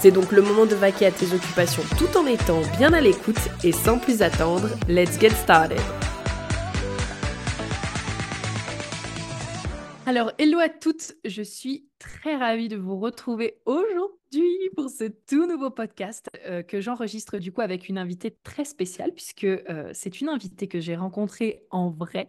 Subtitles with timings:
[0.00, 3.50] C'est donc le moment de vaquer à tes occupations tout en étant bien à l'écoute
[3.62, 5.78] et sans plus attendre, let's get started.
[10.06, 15.46] Alors, hello à toutes, je suis très ravie de vous retrouver aujourd'hui pour ce tout
[15.46, 20.22] nouveau podcast euh, que j'enregistre du coup avec une invitée très spéciale puisque euh, c'est
[20.22, 22.26] une invitée que j'ai rencontrée en vrai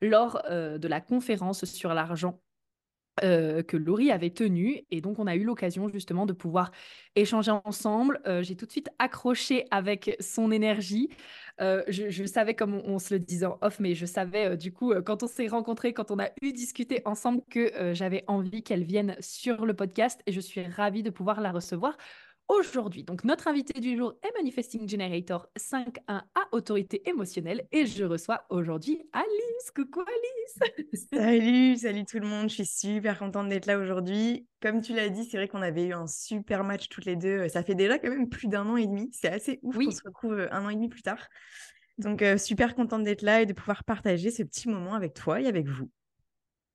[0.00, 2.40] lors euh, de la conférence sur l'argent
[3.22, 4.82] euh, que Laurie avait tenu.
[4.90, 6.70] Et donc, on a eu l'occasion justement de pouvoir
[7.14, 8.20] échanger ensemble.
[8.26, 11.10] Euh, j'ai tout de suite accroché avec son énergie.
[11.60, 14.94] Euh, je, savais, comme on, se le disait en off, mais je savais du coup,
[15.04, 19.16] quand on s'est rencontrés, quand on a eu discuté ensemble, que j'avais envie qu'elle vienne
[19.20, 20.20] sur le podcast.
[20.26, 21.96] Et je suis ravie de pouvoir la recevoir
[22.48, 23.04] aujourd'hui.
[23.04, 28.44] Donc, notre invité du jour est Manifesting Generator 5.1 à autorité émotionnelle et je reçois
[28.50, 29.70] aujourd'hui Alice.
[29.74, 32.48] Coucou Alice Salut, salut tout le monde.
[32.48, 34.46] Je suis super contente d'être là aujourd'hui.
[34.60, 37.48] Comme tu l'as dit, c'est vrai qu'on avait eu un super match toutes les deux.
[37.48, 39.08] Ça fait déjà quand même plus d'un an et demi.
[39.12, 41.28] C'est assez ouf qu'on se retrouve euh, un an et demi plus tard.
[41.98, 45.40] Donc, euh, super contente d'être là et de pouvoir partager ce petit moment avec toi
[45.40, 45.90] et avec vous.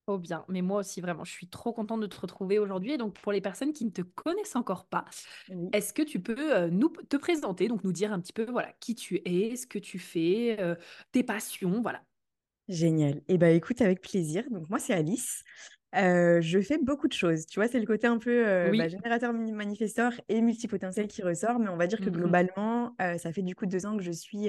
[0.08, 0.46] Trop bien.
[0.48, 2.94] Mais moi aussi, vraiment, je suis trop contente de te retrouver aujourd'hui.
[2.94, 5.04] Et donc, pour les personnes qui ne te connaissent encore pas,
[5.74, 8.72] est-ce que tu peux euh, nous te présenter, donc nous dire un petit peu voilà
[8.80, 10.76] qui tu es, ce que tu fais, euh,
[11.12, 12.02] tes passions, voilà.
[12.70, 13.18] Génial.
[13.18, 14.46] Et eh ben écoute, avec plaisir.
[14.50, 15.44] Donc moi, c'est Alice.
[15.94, 17.46] Euh, je fais beaucoup de choses.
[17.46, 18.46] Tu vois, c'est le côté un peu
[18.78, 21.60] bah, générateur manifesteur et multipotentiel qui ressort.
[21.60, 24.12] Mais on va dire que mmh globalement, ça fait du coup deux ans que je
[24.12, 24.48] suis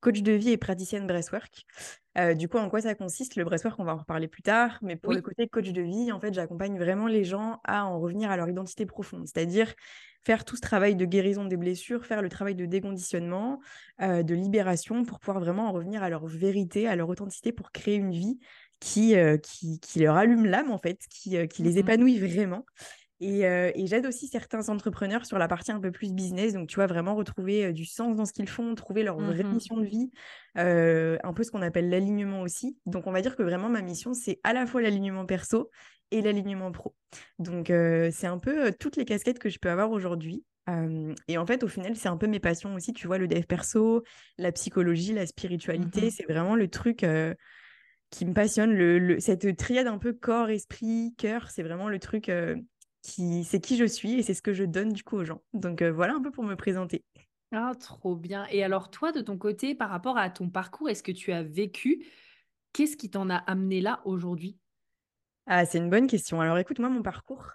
[0.00, 1.64] coach de vie et praticienne breathwork.
[2.18, 3.36] Euh, du coup, en quoi ça consiste?
[3.36, 4.78] Le breathwork, on va en reparler plus tard.
[4.82, 8.00] Mais pour le côté coach de vie, en fait, j'accompagne vraiment les gens à en
[8.00, 9.72] revenir à leur identité profonde, c'est-à-dire
[10.22, 13.60] faire tout ce travail de guérison des blessures, faire le travail de déconditionnement,
[14.02, 17.72] euh, de libération pour pouvoir vraiment en revenir à leur vérité, à leur authenticité pour
[17.72, 18.38] créer une vie
[18.80, 22.64] qui, euh, qui, leur allume l'âme, en fait, qui, qui les mmh épanouit vraiment.
[23.22, 26.54] Euh, et, j'aide aussi certains entrepreneurs sur la partie un peu plus business.
[26.54, 29.52] Donc, tu vois, vraiment retrouver du sens dans ce qu'ils font, trouver leur vraie mmh
[29.52, 30.10] mission de vie,
[30.56, 32.78] euh, un peu ce qu'on appelle l'alignement aussi.
[32.86, 35.70] Donc, on va dire que vraiment, ma mission, c'est à la fois l'alignement perso
[36.10, 36.94] et l'alignement pro.
[37.38, 40.44] Donc, c'est un peu toutes les casquettes que je peux avoir aujourd'hui.
[41.28, 42.92] et en fait, au final, c'est un peu mes passions aussi.
[42.92, 44.02] Tu vois, le dev perso,
[44.38, 47.04] la psychologie, la spiritualité, mmh c'est vraiment le truc
[48.10, 48.72] qui me passionne.
[48.72, 52.30] Le, cette triade un peu corps, esprit, cœur, c'est vraiment le truc
[53.02, 55.42] qui c'est qui je suis et c'est ce que je donne du coup aux gens.
[55.52, 57.04] Donc euh, voilà un peu pour me présenter.
[57.52, 58.46] Ah, trop bien.
[58.50, 61.42] Et alors toi, de ton côté, par rapport à ton parcours, est-ce que tu as
[61.42, 62.06] vécu
[62.72, 64.56] Qu'est-ce qui t'en a amené là aujourd'hui?
[65.46, 66.40] Ah, c'est une bonne question.
[66.40, 67.50] Alors écoute, moi, mon parcours,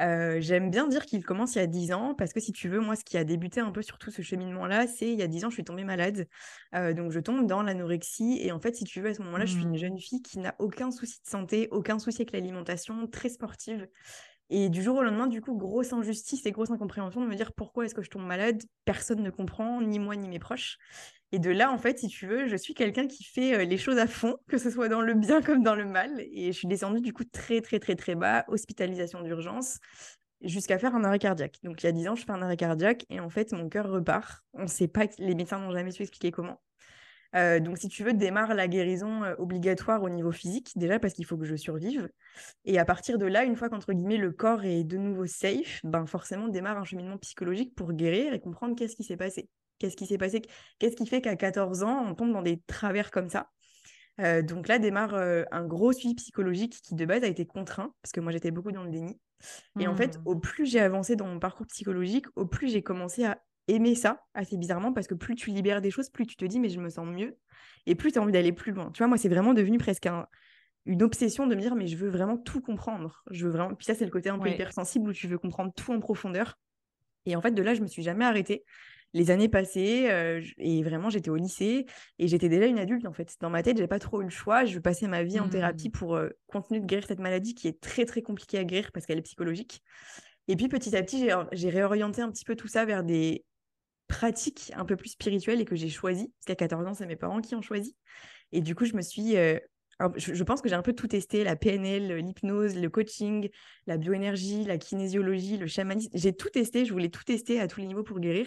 [0.00, 2.68] euh, j'aime bien dire qu'il commence il y a 10 ans, parce que si tu
[2.68, 5.22] veux, moi, ce qui a débuté un peu sur tout ce cheminement-là, c'est il y
[5.22, 6.28] a 10 ans, je suis tombée malade.
[6.74, 8.38] Euh, donc je tombe dans l'anorexie.
[8.42, 9.78] Et en fait, si tu veux, à ce moment-là, je suis une mmh.
[9.78, 13.88] jeune fille qui n'a aucun souci de santé, aucun souci avec l'alimentation, très sportive.
[14.50, 17.52] Et du jour au lendemain, du coup, grosse injustice et grosse incompréhension de me dire
[17.52, 20.78] pourquoi est-ce que je tombe malade, personne ne comprend, ni moi ni mes proches.
[21.32, 23.76] Et de là, en fait, si tu veux, je suis quelqu'un qui fait euh, les
[23.76, 26.20] choses à fond, que ce soit dans le bien comme dans le mal.
[26.32, 29.78] Et je suis descendue du coup très, très, très, très bas, hospitalisation d'urgence,
[30.40, 31.58] jusqu'à faire un arrêt cardiaque.
[31.62, 33.68] Donc il y a 10 ans, je fais un arrêt cardiaque et en fait, mon
[33.68, 34.42] cœur repart.
[34.54, 36.60] On ne sait pas, les médecins n'ont jamais su expliquer comment.
[37.34, 41.14] Euh, donc, si tu veux, démarre la guérison euh, obligatoire au niveau physique, déjà parce
[41.14, 42.08] qu'il faut que je survive.
[42.64, 45.80] Et à partir de là, une fois qu'entre guillemets le corps est de nouveau safe,
[45.84, 49.48] ben forcément démarre un cheminement psychologique pour guérir et comprendre qu'est-ce qui s'est passé.
[49.78, 50.42] Qu'est-ce qui s'est passé?
[50.78, 53.50] Qu'est-ce qui fait qu'à 14 ans, on tombe dans des travers comme ça?
[54.20, 58.10] Euh, donc là démarre un gros suivi psychologique qui de base a été contraint, parce
[58.12, 59.20] que moi j'étais beaucoup dans le déni.
[59.78, 60.22] Et en fait, mmh.
[60.24, 64.24] au plus j'ai avancé dans mon parcours psychologique, au plus j'ai commencé à aimer ça
[64.34, 66.80] assez bizarrement parce que plus tu libères des choses, plus tu te dis mais je
[66.80, 67.36] me sens mieux
[67.86, 68.90] et plus tu as envie d'aller plus loin.
[68.92, 70.08] Tu vois, moi c'est vraiment devenu presque
[70.86, 73.22] une obsession de me dire mais je veux vraiment tout comprendre.
[73.30, 75.72] Je veux vraiment puis ça c'est le côté un peu hypersensible où tu veux comprendre
[75.76, 76.58] tout en profondeur.
[77.26, 78.64] Et en fait de là je me suis jamais arrêtée.
[79.14, 81.86] Les années passées euh, et vraiment j'étais au lycée
[82.18, 83.36] et j'étais déjà une adulte en fait.
[83.40, 85.48] Dans ma tête, j'ai pas trop eu le choix, je veux passer ma vie en
[85.48, 85.92] thérapie mmh.
[85.92, 89.06] pour euh, continuer de guérir cette maladie qui est très très compliquée à guérir parce
[89.06, 89.82] qu'elle est psychologique.
[90.46, 93.44] Et puis petit à petit, j'ai réorienté un petit peu tout ça vers des
[94.08, 97.16] pratique un peu plus spirituelle et que j'ai choisi, parce qu'à 14 ans, c'est mes
[97.16, 97.96] parents qui ont choisi.
[98.52, 99.58] Et du coup, je me suis euh,
[100.16, 103.48] je, pense que j'ai un peu tout testé, la PNL, l'hypnose, le coaching,
[103.86, 106.10] la bioénergie, la kinésiologie, le chamanisme.
[106.14, 108.46] J'ai tout testé, je voulais tout tester à tous les niveaux pour guérir.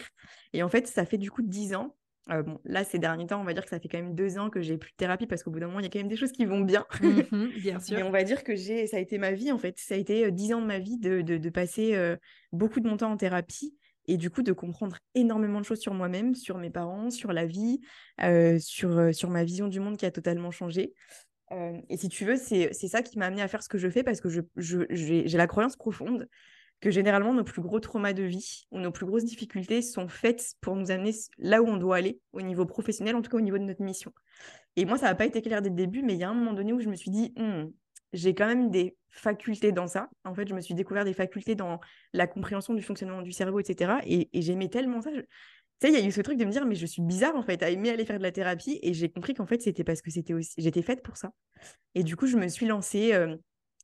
[0.53, 1.95] Et en fait, ça fait du coup 10 ans.
[2.29, 4.37] Euh, bon, là, ces derniers temps, on va dire que ça fait quand même deux
[4.37, 5.99] ans que j'ai plus de thérapie parce qu'au bout d'un moment, il y a quand
[5.99, 6.85] même des choses qui vont bien.
[7.01, 7.99] Mmh bien sûr.
[7.99, 9.77] Et on va dire que j'ai, ça a été ma vie en fait.
[9.77, 11.97] Ça a été 10 ans de ma vie de, de, passer
[12.53, 13.75] beaucoup de mon temps en thérapie
[14.07, 17.45] et du coup de comprendre énormément de choses sur moi-même, sur mes parents, sur la
[17.45, 17.81] vie,
[18.59, 20.93] sur, sur ma vision du monde qui a totalement changé.
[21.89, 24.03] et si tu veux, c'est ça qui m'a amené à faire ce que je fais
[24.03, 26.27] parce que j'ai je, j'ai la croyance profonde
[26.81, 30.55] que généralement nos plus gros traumas de vie ou nos plus grosses difficultés sont faites
[30.61, 33.41] pour nous amener là où on doit aller au niveau professionnel, en tout cas au
[33.41, 34.11] niveau de notre mission.
[34.75, 36.33] Et moi, ça n'a pas été clair dès le début, mais il y a un
[36.33, 37.67] moment donné où je me suis dit, «Hmm,
[38.13, 40.09] j'ai quand même des facultés dans ça.
[40.23, 41.79] En fait, je me suis découvert des facultés dans
[42.13, 43.93] la compréhension du fonctionnement du cerveau, etc.
[44.05, 45.11] Et, j'aimais tellement ça.
[45.11, 47.35] Tu sais, il y a eu ce truc de me dire, mais je suis bizarre
[47.35, 48.79] en fait, à aimer aller faire de la thérapie.
[48.81, 51.31] Et j'ai compris qu'en fait, c'était parce que c'était aussi, j'étais faite pour ça.
[51.95, 53.13] Et du coup, je me suis lancée.
[53.13, 53.35] Euh,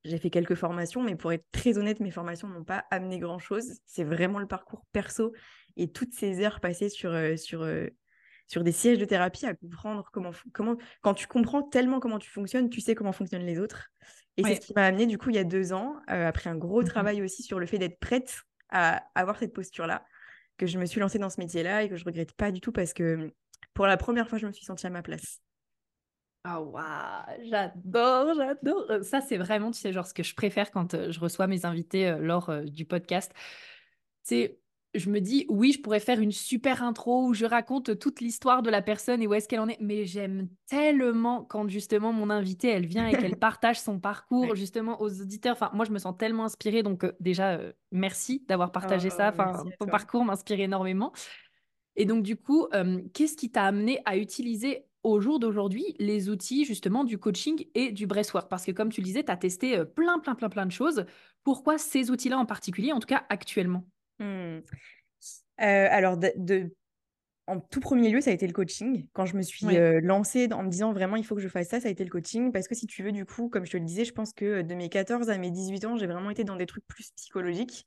[0.04, 3.80] j'ai fait quelques formations, mais pour être très honnête, mes formations n'ont pas amené grand-chose.
[3.86, 5.34] C'est vraiment le parcours perso
[5.76, 7.88] et toutes ces heures passées sur, euh, sur, euh,
[8.48, 12.30] sur des sièges de thérapie à comprendre comment, comment, quand tu comprends tellement comment tu
[12.30, 13.90] fonctionnes, tu sais comment fonctionnent les autres.
[14.38, 16.50] Et c'est ce qui m'a amené, du coup, il y a deux ans, euh, après
[16.50, 20.06] un gros mmh travail aussi sur le fait d'être prête à avoir cette posture-là,
[20.58, 22.72] que je me suis lancée dans ce métier-là et que je regrette pas du tout
[22.72, 23.32] parce que
[23.74, 25.40] pour la première fois, je me suis sentie à ma place.
[26.44, 28.92] Ah oh, waouh, j'adore, j'adore.
[28.92, 31.48] Euh, ça, c'est vraiment, tu sais, genre ce que je préfère quand euh, je reçois
[31.48, 33.34] mes invités lors du podcast.
[34.24, 34.60] C'est
[34.98, 38.62] je me dis, oui, je pourrais faire une super intro où je raconte toute l'histoire
[38.62, 39.78] de la personne et où est-ce qu'elle en est.
[39.80, 45.02] Mais j'aime tellement quand justement mon invité, elle vient et qu'elle partage son parcours justement
[45.02, 45.54] aux auditeurs.
[45.54, 46.84] Enfin, moi, je me sens tellement inspirée.
[46.84, 49.30] Donc, euh, déjà, euh, merci d'avoir partagé ça.
[49.30, 51.12] Enfin, ton parcours m'inspire énormément.
[51.96, 56.30] Et donc, du coup, euh, qu'est-ce qui t'a amené à utiliser au jour d'aujourd'hui les
[56.30, 58.50] outils justement du coaching et du breathwork?
[58.50, 61.06] Parce que comme tu le disais, tu as testé plein, plein, plein, plein de choses.
[61.44, 63.84] Pourquoi ces outils-là en particulier, en tout cas actuellement?
[64.20, 64.60] Mmh.
[65.58, 66.72] alors, de,
[67.48, 69.08] en tout premier lieu, ça a été le coaching.
[69.14, 69.66] Quand je me suis
[70.02, 72.10] lancée en me disant vraiment, il faut que je fasse ça, ça a été le
[72.10, 72.52] coaching.
[72.52, 74.62] Parce que si tu veux, du coup, comme je te le disais, je pense que
[74.62, 77.86] de mes 14 à mes 18 ans, j'ai vraiment été dans des trucs plus psychologiques.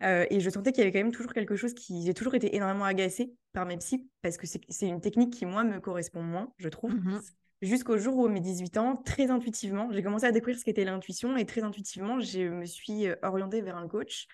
[0.00, 2.04] et je sentais qu'il y avait quand même toujours quelque chose qui.
[2.06, 5.62] J'ai toujours été énormément agacée par mes psys parce que c'est une technique qui, moi,
[5.62, 6.94] me correspond moins, je trouve.
[6.94, 7.20] Mmh
[7.60, 10.84] Jusqu'au jour où, à mes 18 ans, très intuitivement, j'ai commencé à découvrir ce qu'était
[10.84, 14.26] l'intuition et très intuitivement, je me suis orientée vers un coach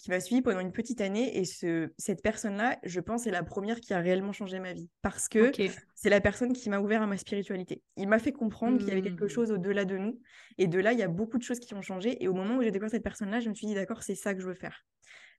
[0.00, 1.38] qui m'a suivi pendant une petite année.
[1.38, 4.88] Et ce, cette personne-là, je pense, est la première qui a réellement changé ma vie.
[5.02, 5.52] Parce que
[5.94, 7.82] c'est la personne qui m'a ouvert à ma spiritualité.
[7.96, 9.28] Il m'a fait comprendre qu'il y avait quelque mmh.
[9.28, 10.20] chose au-delà de nous.
[10.58, 12.22] Et de là, il y a beaucoup de choses qui ont changé.
[12.22, 14.34] Et au moment où j'ai découvert cette personne-là, je me suis dit, d'accord, c'est ça
[14.34, 14.84] que je veux faire.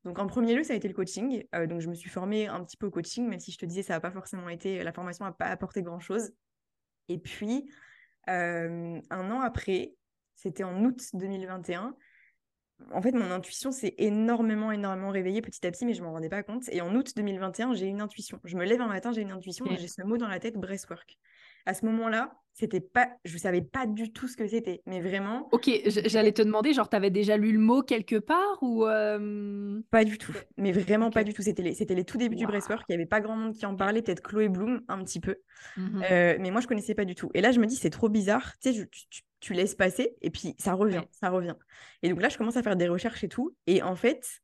[0.04, 1.44] Donc en premier lieu, ça a été le coaching.
[1.56, 3.66] Euh, donc je me suis formée un petit peu au coaching, même si je te
[3.66, 6.31] disais, ça n'a pas forcément été, la formation n'a pas apporté grand-chose.
[7.10, 7.69] Et puis,
[8.30, 9.96] euh, un an après,
[10.36, 11.96] c'était en août 2021,
[12.92, 16.30] en fait, mon intuition s'est énormément, énormément réveillée petit à petit, mais je m'en rendais
[16.30, 16.69] pas compte.
[16.72, 18.39] Et en août 2021, j'ai une intuition.
[18.44, 20.57] Je me lève un matin, j'ai une intuition, et j'ai ce mot dans la tête,
[20.57, 21.18] breastwork.
[21.66, 25.48] À ce moment-là, c'était pas, je savais pas du tout ce que c'était, mais vraiment.
[25.52, 30.04] Ok, j'allais te demander, genre, t'avais déjà lu le mot quelque part ou euh, Pas
[30.04, 31.42] du tout, mais vraiment pas du tout.
[31.42, 32.84] C'était les, c'était les tout débuts du breastwork.
[32.90, 35.38] Il y avait pas grand monde qui en parlait, peut-être Chloé Bloom un petit peu,
[35.78, 37.31] mmh euh, mais moi je connaissais pas du tout.
[37.34, 38.54] Et là, je me dis, c'est trop bizarre.
[38.62, 41.56] Tu sais, je, tu, tu laisses passer et puis ça revient, ça revient.
[42.04, 43.56] Et donc là, je commence à faire des recherches et tout.
[43.66, 44.42] Et en fait,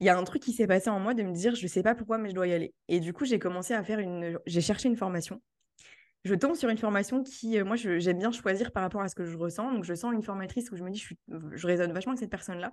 [0.00, 1.82] il y a un truc qui s'est passé en moi de me dire, je sais
[1.82, 2.74] pas pourquoi, mais je dois y aller.
[2.88, 4.38] Et du coup, j'ai commencé à faire une.
[4.46, 5.40] J'ai cherché une formation.
[6.24, 9.14] Je tombe sur une formation qui, euh, moi, j'aime bien choisir par rapport à ce
[9.14, 9.72] que je ressens.
[9.72, 11.18] Donc, je sens une formatrice où je me dis, je, suis...
[11.28, 12.72] je résonne vachement avec cette personne-là.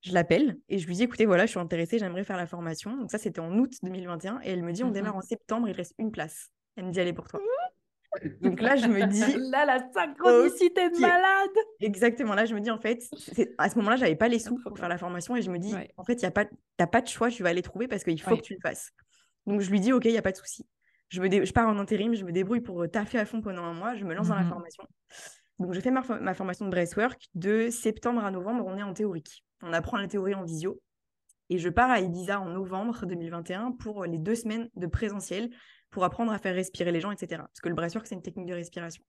[0.00, 2.96] Je l'appelle et je lui dis, écoutez, voilà, je suis intéressée, j'aimerais faire la formation.
[2.96, 4.40] Donc, ça, c'était en août 2021.
[4.42, 6.50] Et elle me dit, on mmh démarre en septembre, il reste une place.
[6.76, 7.40] Elle me dit, allez pour toi.
[8.40, 9.20] Donc là, je me dis.
[9.50, 11.50] là, la synchronicité de malade.
[11.80, 12.34] Exactement.
[12.34, 13.02] Là, je me dis, en fait,
[13.58, 15.74] à ce moment-là, j'avais pas les sous pour faire la formation et je me dis,
[15.96, 18.42] en fait, tu n'as pas de choix, tu vas aller trouver parce qu'il faut que
[18.42, 18.90] tu le fasses.
[19.46, 20.66] Donc, je lui dis, OK, il n'y a pas de souci.
[21.12, 23.74] Je, me je pars en intérim, je me débrouille pour taffer à fond pendant un
[23.74, 24.84] mois, je me lance dans la mmh formation.
[25.58, 28.94] Donc, je fais ma, ma formation de breastwork de septembre à novembre, on est en
[28.94, 29.44] théorique.
[29.62, 30.80] On apprend la théorie en visio.
[31.50, 35.50] Et je pars à Ibiza en novembre 2021 pour les deux semaines de présentiel
[35.90, 37.42] pour apprendre à faire respirer les gens, etc.
[37.42, 39.04] Parce que le breathwork, c'est une technique de respiration.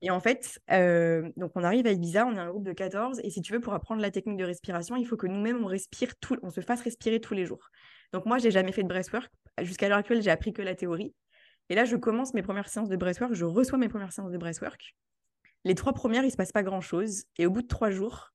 [0.00, 3.20] Et en fait, euh, donc on arrive à Ibiza, on est un groupe de 14,
[3.24, 5.66] et si tu veux, pour apprendre la technique de respiration, il faut que nous-mêmes, on
[5.66, 7.68] respire tout, on se fasse respirer tous les jours.
[8.12, 9.30] Donc moi, j'ai jamais fait de breathwork.
[9.62, 11.12] Jusqu'à l'heure actuelle, j'ai appris que la théorie.
[11.68, 14.38] Et là, je commence mes premières séances de breathwork, je reçois mes premières séances de
[14.38, 14.96] breathwork.
[15.64, 17.24] Les trois premières, il se passe pas grand-chose.
[17.38, 18.32] Et au bout de trois jours,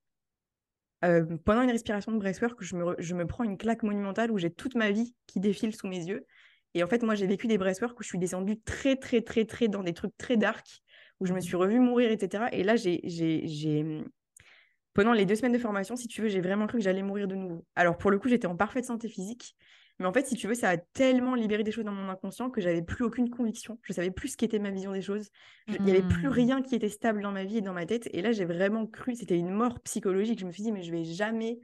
[1.05, 4.37] euh, pendant une respiration de breathwork, je me, je me prends une claque monumentale où
[4.37, 6.25] j'ai toute ma vie qui défile sous mes yeux.
[6.77, 9.45] Et en fait, moi, j'ai vécu des breastwork où je suis descendue très, très, très,
[9.45, 10.65] très dans des trucs très dark,
[11.19, 12.45] où je me suis revue mourir, etc.
[12.51, 13.01] Et là, j'ai,
[14.93, 17.27] pendant les deux semaines de formation, si tu veux, j'ai vraiment cru que j'allais mourir
[17.27, 17.65] de nouveau.
[17.75, 19.55] Alors, pour le coup, j'étais en parfaite santé physique.
[19.99, 22.49] Mais en fait, si tu veux, ça a tellement libéré des choses dans mon inconscient
[22.49, 23.79] que j'avais plus aucune conviction.
[23.81, 25.29] Je savais plus ce qu'était ma vision des choses.
[25.67, 26.31] Il n'y avait plus Mmh.
[26.31, 28.07] rien qui était stable dans ma vie et dans ma tête.
[28.13, 30.39] Et là, j'ai vraiment cru, c'était une mort psychologique.
[30.39, 31.59] Je me suis dit, mais je vais jamais,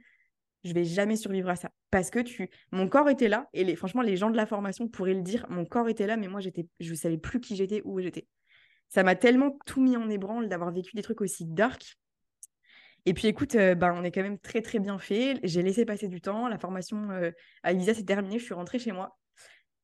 [0.64, 1.70] je vais jamais survivre à ça.
[1.90, 3.48] Parce que tu, mon corps était là.
[3.52, 3.76] Et les...
[3.76, 5.46] franchement, les gens de la formation pourraient le dire.
[5.48, 8.26] Mon corps était là, mais moi, j'étais, je savais plus qui j'étais, où j'étais.
[8.88, 11.98] Ça m'a tellement tout mis en ébranle d'avoir vécu des trucs aussi dark.
[13.06, 15.38] Et puis écoute, euh, bah, on est quand même très très bien fait.
[15.42, 16.48] J'ai laissé passer du temps.
[16.48, 17.30] La formation euh,
[17.62, 18.38] à Ibiza s'est terminée.
[18.38, 19.18] Je suis rentrée chez moi.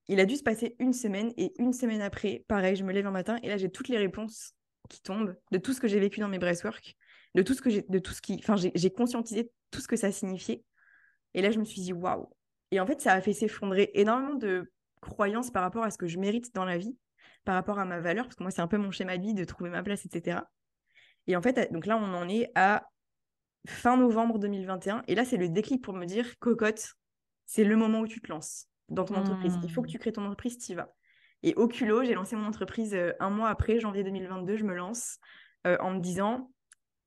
[0.09, 3.07] Il a dû se passer une semaine et une semaine après, pareil, je me lève
[3.07, 4.55] un matin et là j'ai toutes les réponses
[4.89, 6.97] qui tombent de tout ce que j'ai vécu dans mes breastwork,
[7.37, 9.95] de tout ce que j'ai, de tout ce qui, enfin j'ai conscientisé tout ce que
[9.95, 10.65] ça signifiait.
[11.35, 12.29] Et là je me suis dit waouh.
[12.73, 16.09] Et en fait ça a fait s'effondrer énormément de croyances par rapport à ce que
[16.09, 16.97] je mérite dans la vie,
[17.45, 19.35] par rapport à ma valeur, parce que moi c'est un peu mon schéma de vie
[19.35, 20.41] de trouver ma place, etc.
[21.29, 22.89] Et en fait donc là on en est à
[23.67, 26.95] fin novembre 2021 et là c'est le déclic pour me dire cocotte,
[27.47, 29.59] c'est le moment où tu te lances dans ton entreprise.
[29.63, 29.91] Il faut que Mmh.
[29.93, 30.89] tu crées ton entreprise, tu y vas.
[31.43, 34.75] Et au culot, j'ai lancé mon entreprise euh, un mois après, janvier 2022, je me
[34.75, 35.19] lance
[35.67, 36.51] euh, en me disant,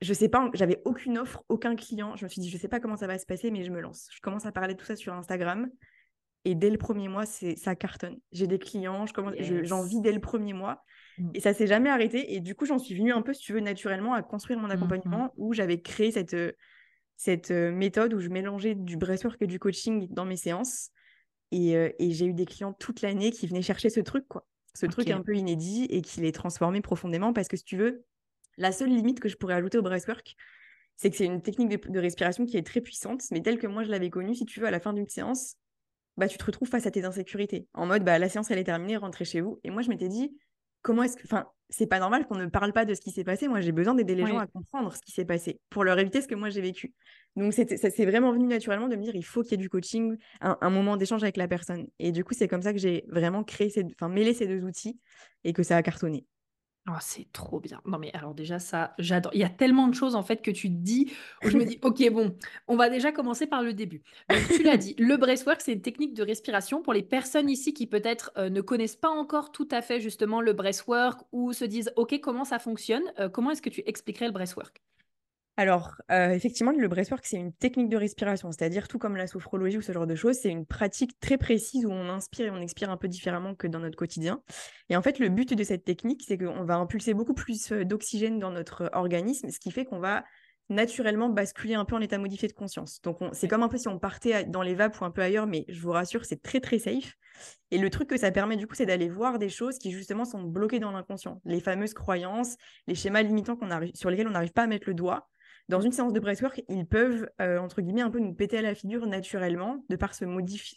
[0.02, 2.16] je sais pas, j'avais aucune offre, aucun client.
[2.16, 3.80] Je me suis dit, je sais pas comment ça va se passer, mais je me
[3.80, 4.10] lance.
[4.14, 5.70] Je commence à parler de tout ça sur Instagram.
[6.46, 8.18] Et dès le premier mois, c'est ça cartonne.
[8.32, 10.84] J'ai des clients, je commence, je- j'en vis dès le premier mois.
[11.18, 11.32] Mmh.
[11.34, 12.34] Et ça s'est jamais arrêté.
[12.36, 14.68] Et du coup, j'en suis venue un peu, si tu veux, naturellement à construire mon
[14.68, 16.52] Mmh accompagnement où j'avais créé cette, euh,
[17.16, 20.90] cette euh, méthode où je mélangeais du breathwork et du coaching dans mes séances.
[21.52, 24.48] Et, euh, et j'ai eu des clients toute l'année qui venaient chercher ce truc, quoi.
[24.76, 28.04] Ce truc un peu inédit et qui les transformait profondément parce que si tu veux,
[28.58, 30.36] la seule limite que je pourrais ajouter au breathwork,
[30.96, 33.68] c'est que c'est une technique de, de respiration qui est très puissante, mais telle que
[33.68, 35.58] moi je l'avais connue, si tu veux, à la fin d'une séance,
[36.18, 37.68] bah, tu te retrouves face à tes insécurités.
[37.74, 39.60] En mode, bah, la séance, elle est terminée, rentrez chez vous.
[39.64, 40.36] Et moi, je m'étais dit,
[40.84, 41.24] comment est-ce que.
[41.26, 43.48] Enfin, c'est pas normal qu'on ne parle pas de ce qui s'est passé.
[43.48, 46.22] Moi, j'ai besoin d'aider les gens à comprendre ce qui s'est passé pour leur éviter
[46.22, 46.94] ce que moi j'ai vécu.
[47.36, 49.70] Donc, ça s'est vraiment venu naturellement de me dire, il faut qu'il y ait du
[49.70, 51.88] coaching, un, un moment d'échange avec la personne.
[51.98, 54.64] Et du coup, c'est comme ça que j'ai vraiment créé, ces, enfin, mêlé ces deux
[54.64, 55.00] outils
[55.44, 56.28] et que ça a cartonné.
[56.90, 57.80] Oh, c'est trop bien.
[57.86, 59.32] Non, mais alors déjà, ça, j'adore.
[59.34, 61.64] Il y a tellement de choses en fait que tu te dis où je me
[61.64, 62.36] dis, ok, bon,
[62.68, 64.02] on va déjà commencer par le début.
[64.30, 67.74] Donc, tu l'as dit, le breathwork, c'est une technique de respiration pour les personnes ici
[67.74, 71.64] qui peut-être euh, ne connaissent pas encore tout à fait justement le breathwork ou se
[71.64, 74.82] disent, ok, comment ça fonctionne Euh, Comment est-ce que tu expliquerais le breathwork
[75.56, 79.78] Alors, euh, effectivement, le breathwork, c'est une technique de respiration, c'est-à-dire tout comme la sophrologie
[79.78, 82.60] ou ce genre de choses, c'est une pratique très précise où on inspire et on
[82.60, 84.42] expire un peu différemment que dans notre quotidien.
[84.90, 87.86] Et en fait, le but de cette technique, c'est qu'on va impulser beaucoup plus euh,
[87.86, 90.24] d'oxygène dans notre organisme, ce qui fait qu'on va
[90.70, 93.00] naturellement basculer un peu en état modifié de conscience.
[93.04, 95.22] Donc, on- c'est comme un peu si on partait dans les vapes ou un peu
[95.22, 97.14] ailleurs, mais je vous rassure, c'est très, très safe.
[97.70, 100.26] Et le truc que ça permet, du coup, c'est d'aller voir des choses qui, justement,
[100.26, 101.42] sont bloquées dans l'inconscient.
[101.46, 102.56] Les fameuses croyances,
[102.88, 105.30] les schémas limitants qu'on sur lesquels on n'arrive pas à mettre le doigt
[105.70, 108.62] dans une séance de breathwork, ils peuvent, euh, entre guillemets, un peu nous péter à
[108.62, 110.26] la figure naturellement, de par ce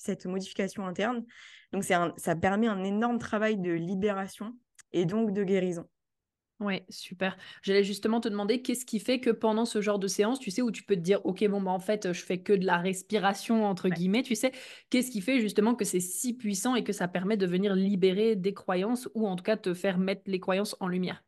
[0.01, 1.25] cette modification interne.
[1.73, 4.55] Donc, un- ça permet un énorme travail de libération
[4.93, 5.89] et donc de guérison.
[6.59, 7.37] Ouais, super.
[7.63, 10.63] J'allais justement te demander qu'est-ce qui fait que pendant ce genre de séance, tu sais,
[10.63, 12.79] où tu peux te dire, ok, bon, bah, en fait, je fais que de la
[12.79, 13.99] respiration, entre Ouais.
[13.99, 14.53] guillemets, tu sais,
[14.89, 18.37] qu'est-ce qui fait justement que c'est si puissant et que ça permet de venir libérer
[18.37, 21.26] des croyances ou en tout cas te faire mettre les croyances en lumière?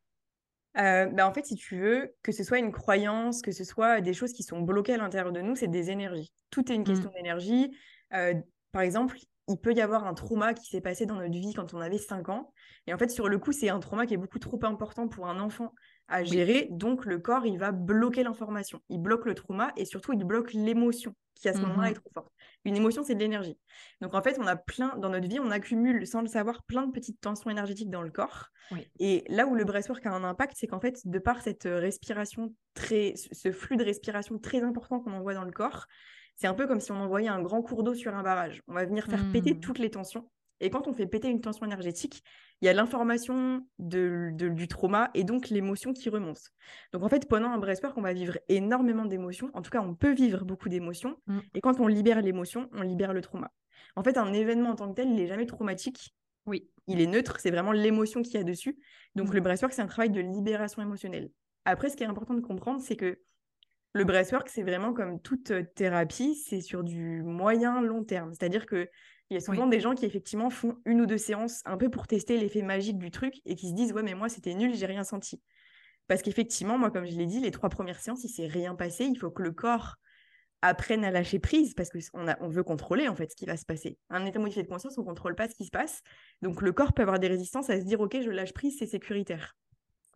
[0.76, 4.00] Euh, bah, en fait, si tu veux, que ce soit une croyance, que ce soit
[4.00, 6.32] des choses qui sont bloquées à l'intérieur de nous, c'est des énergies.
[6.50, 7.12] Tout est une question Mm.
[7.14, 7.76] d'énergie.
[8.14, 8.34] Euh,
[8.72, 9.16] par exemple,
[9.48, 11.98] il peut y avoir un trauma qui s'est passé dans notre vie quand on avait
[11.98, 12.52] 5 ans.
[12.86, 15.26] Et en fait, sur le coup, c'est un trauma qui est beaucoup trop important pour
[15.26, 15.72] un enfant
[16.06, 16.24] à Oui.
[16.24, 16.68] gérer.
[16.70, 18.80] Donc, le corps, il va bloquer l'information.
[18.90, 22.00] Il bloque le trauma et surtout, il bloque l'émotion qui, à ce moment-là, est Mhm.
[22.00, 22.32] trop forte.
[22.64, 23.58] Une émotion, c'est de l'énergie.
[24.00, 26.86] Donc, en fait, on a plein, dans notre vie, on accumule, sans le savoir, plein
[26.86, 28.48] de petites tensions énergétiques dans le corps.
[28.72, 28.86] Oui.
[28.98, 31.78] Et là où le breathwork a un impact, c'est qu'en fait, de par cette euh,
[31.78, 35.86] respiration très, ce flux de respiration très important qu'on envoie dans le corps,
[36.36, 38.62] c'est un peu comme si on envoyait un grand cours d'eau sur un barrage.
[38.68, 39.60] On va venir faire péter Mm.
[39.60, 40.30] toutes les tensions.
[40.60, 42.22] Et quand on fait péter une tension énergétique,
[42.60, 46.40] il y a l'information de, de- du trauma et donc l'émotion qui remonte.
[46.92, 49.50] Donc en fait, pendant un breathwork, on va vivre énormément d'émotions.
[49.54, 51.16] En tout cas, on peut vivre beaucoup d'émotions.
[51.26, 51.38] Mm.
[51.54, 53.52] Et quand on libère l'émotion, on libère le trauma.
[53.96, 56.14] En fait, un événement en tant que tel, il n'est jamais traumatique
[56.46, 56.68] Oui.
[56.86, 58.76] il est neutre, c'est vraiment l'émotion qu'il y a dessus.
[59.14, 59.34] Donc Mm.
[59.34, 61.30] le breathwork, c'est un travail de libération émotionnelle.
[61.64, 63.20] Après, ce qui est important de comprendre, c'est que
[63.94, 68.32] le breathwork, c'est vraiment comme toute euh, thérapie, c'est sur du moyen long terme.
[68.34, 68.88] C'est-à-dire que
[69.30, 69.70] il y a souvent Oui.
[69.70, 72.98] des gens qui effectivement font une ou deux séances un peu pour tester l'effet magique
[72.98, 75.42] du truc et qui se disent ouais mais moi c'était nul, j'ai rien senti.
[76.06, 79.04] Parce qu'effectivement, moi comme je l'ai dit, les trois premières séances, il s'est rien passé.
[79.04, 79.96] Il faut que le corps
[80.62, 83.64] apprenne à lâcher prise parce qu'on on veut contrôler en fait ce qui va se
[83.64, 83.98] passer.
[84.10, 86.00] Un état modifié de conscience, on contrôle pas ce qui se passe.
[86.42, 88.86] Donc le corps peut avoir des résistances à se dire ok, je lâche prise, c'est
[88.86, 89.54] sécuritaire.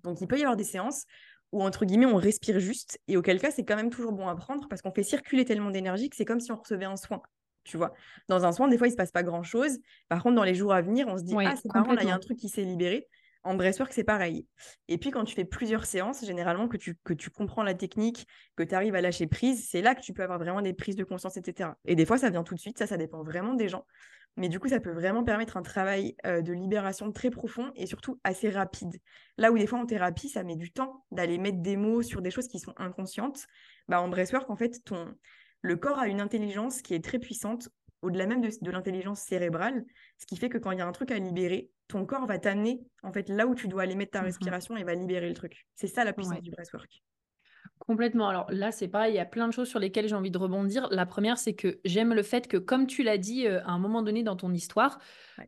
[0.03, 1.05] Donc, il peut y avoir des séances
[1.53, 4.35] où, entre guillemets, on respire juste, et auquel cas, c'est quand même toujours bon à
[4.35, 7.23] prendre parce qu'on fait circuler tellement d'énergie que c'est comme si on recevait un soin.
[7.65, 7.93] Tu vois,
[8.29, 9.79] dans un soin, des fois, il se passe pas grand chose.
[10.09, 12.09] Par contre, dans les jours à venir, on se dit, ah, c'est marrant, là, il
[12.09, 13.07] y a un truc qui s'est libéré.
[13.45, 14.47] En breathwork, c'est pareil.
[14.87, 18.27] Et puis, quand tu fais plusieurs séances, généralement, que tu, que tu comprends la technique,
[18.57, 20.95] que tu arrives à lâcher prise, c'est là que tu peux avoir vraiment des prises
[20.95, 21.71] de conscience, etc.
[21.85, 22.79] Et des fois, ça vient tout de suite.
[22.79, 23.85] Ça, ça dépend vraiment des gens.
[24.37, 27.87] Mais du coup, ça peut vraiment permettre un travail euh, de libération très profond et
[27.87, 28.97] surtout assez rapide.
[29.37, 32.23] Là où des fois, en thérapie, ça met du temps d'aller mettre des mots sur
[32.23, 33.47] des choses qui sont inconscientes.
[33.89, 35.15] Bah, en breathwork, en fait, ton...
[35.63, 37.69] le corps a une intelligence qui est très puissante
[38.03, 39.85] au-delà même de, l'intelligence cérébrale,
[40.19, 42.39] ce qui fait que quand il y a un truc à libérer, ton corps va
[42.39, 45.29] t'amener en fait là où tu dois aller mettre ta mmh respiration et va libérer
[45.29, 45.67] le truc.
[45.77, 47.03] C'est ça la puissance du breathwork.
[47.89, 48.29] Complètement.
[48.29, 50.39] Alors là, c'est pareil, il y a plein de choses sur lesquelles j'ai envie de
[50.39, 50.87] rebondir.
[50.93, 53.79] La première, c'est que j'aime le fait que, comme tu l'as dit euh, à un
[53.79, 55.01] moment donné dans ton histoire,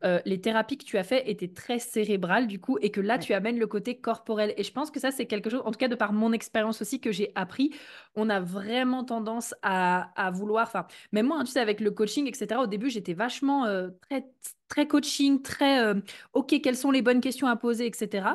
[0.03, 3.17] euh, les thérapies que tu as fait étaient très cérébrales, du coup, et que là,
[3.17, 4.53] tu amènes le côté corporel.
[4.57, 6.81] Et je pense que ça, c'est quelque chose, en tout cas, de par mon expérience
[6.81, 7.73] aussi, que j'ai appris.
[8.15, 12.27] On a vraiment tendance à, vouloir, enfin, même moi, hein, tu sais, avec le coaching,
[12.27, 14.25] etc., au début, j'étais vachement euh, très,
[14.67, 15.93] très coaching, très,
[16.33, 18.27] OK, quelles sont les bonnes questions à poser, etc.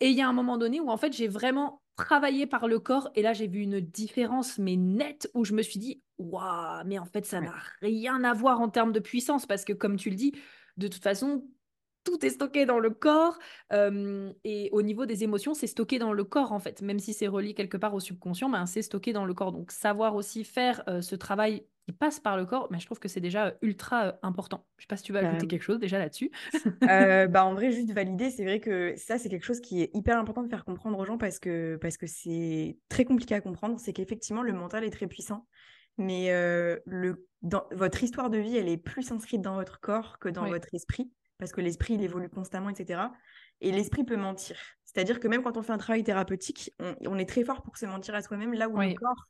[0.00, 2.78] Et il y a un moment donné où, en fait, j'ai vraiment travaillé par le
[2.78, 3.10] corps.
[3.14, 6.98] Et là, j'ai vu une différence, mais nette, où je me suis dit, waouh, mais
[6.98, 9.44] en fait, ça n'a rien à voir en termes de puissance.
[9.44, 10.32] Parce que, comme tu le dis,
[10.76, 11.44] de toute façon,
[12.04, 13.38] tout est stocké dans le corps.
[13.70, 16.80] et au niveau des émotions, c'est stocké dans le corps, en fait.
[16.80, 19.52] Même si c'est relié quelque part au subconscient, ben, c'est stocké dans le corps.
[19.52, 23.08] Donc, savoir aussi faire ce travail qui passe par le corps, mais je trouve que
[23.08, 24.66] c'est déjà ultra important.
[24.76, 26.30] Je sais pas si tu vas ajouter quelque chose déjà là-dessus.
[26.82, 29.90] euh, bah en vrai, juste valider, c'est vrai que ça, c'est quelque chose qui est
[29.94, 33.40] hyper important de faire comprendre aux gens parce que parce que c'est très compliqué à
[33.40, 33.80] comprendre.
[33.80, 35.46] C'est qu'effectivement, le mental est très puissant,
[35.96, 36.28] mais
[36.84, 40.46] le, dans, votre histoire de vie, elle est plus inscrite dans votre corps que dans
[40.46, 43.00] votre esprit parce que l'esprit, il évolue constamment, etc.
[43.60, 44.58] Et l'esprit peut mentir.
[44.84, 47.76] C'est-à-dire que même quand on fait un travail thérapeutique, on, on est très fort pour
[47.76, 49.28] se mentir à soi-même, là où le corps,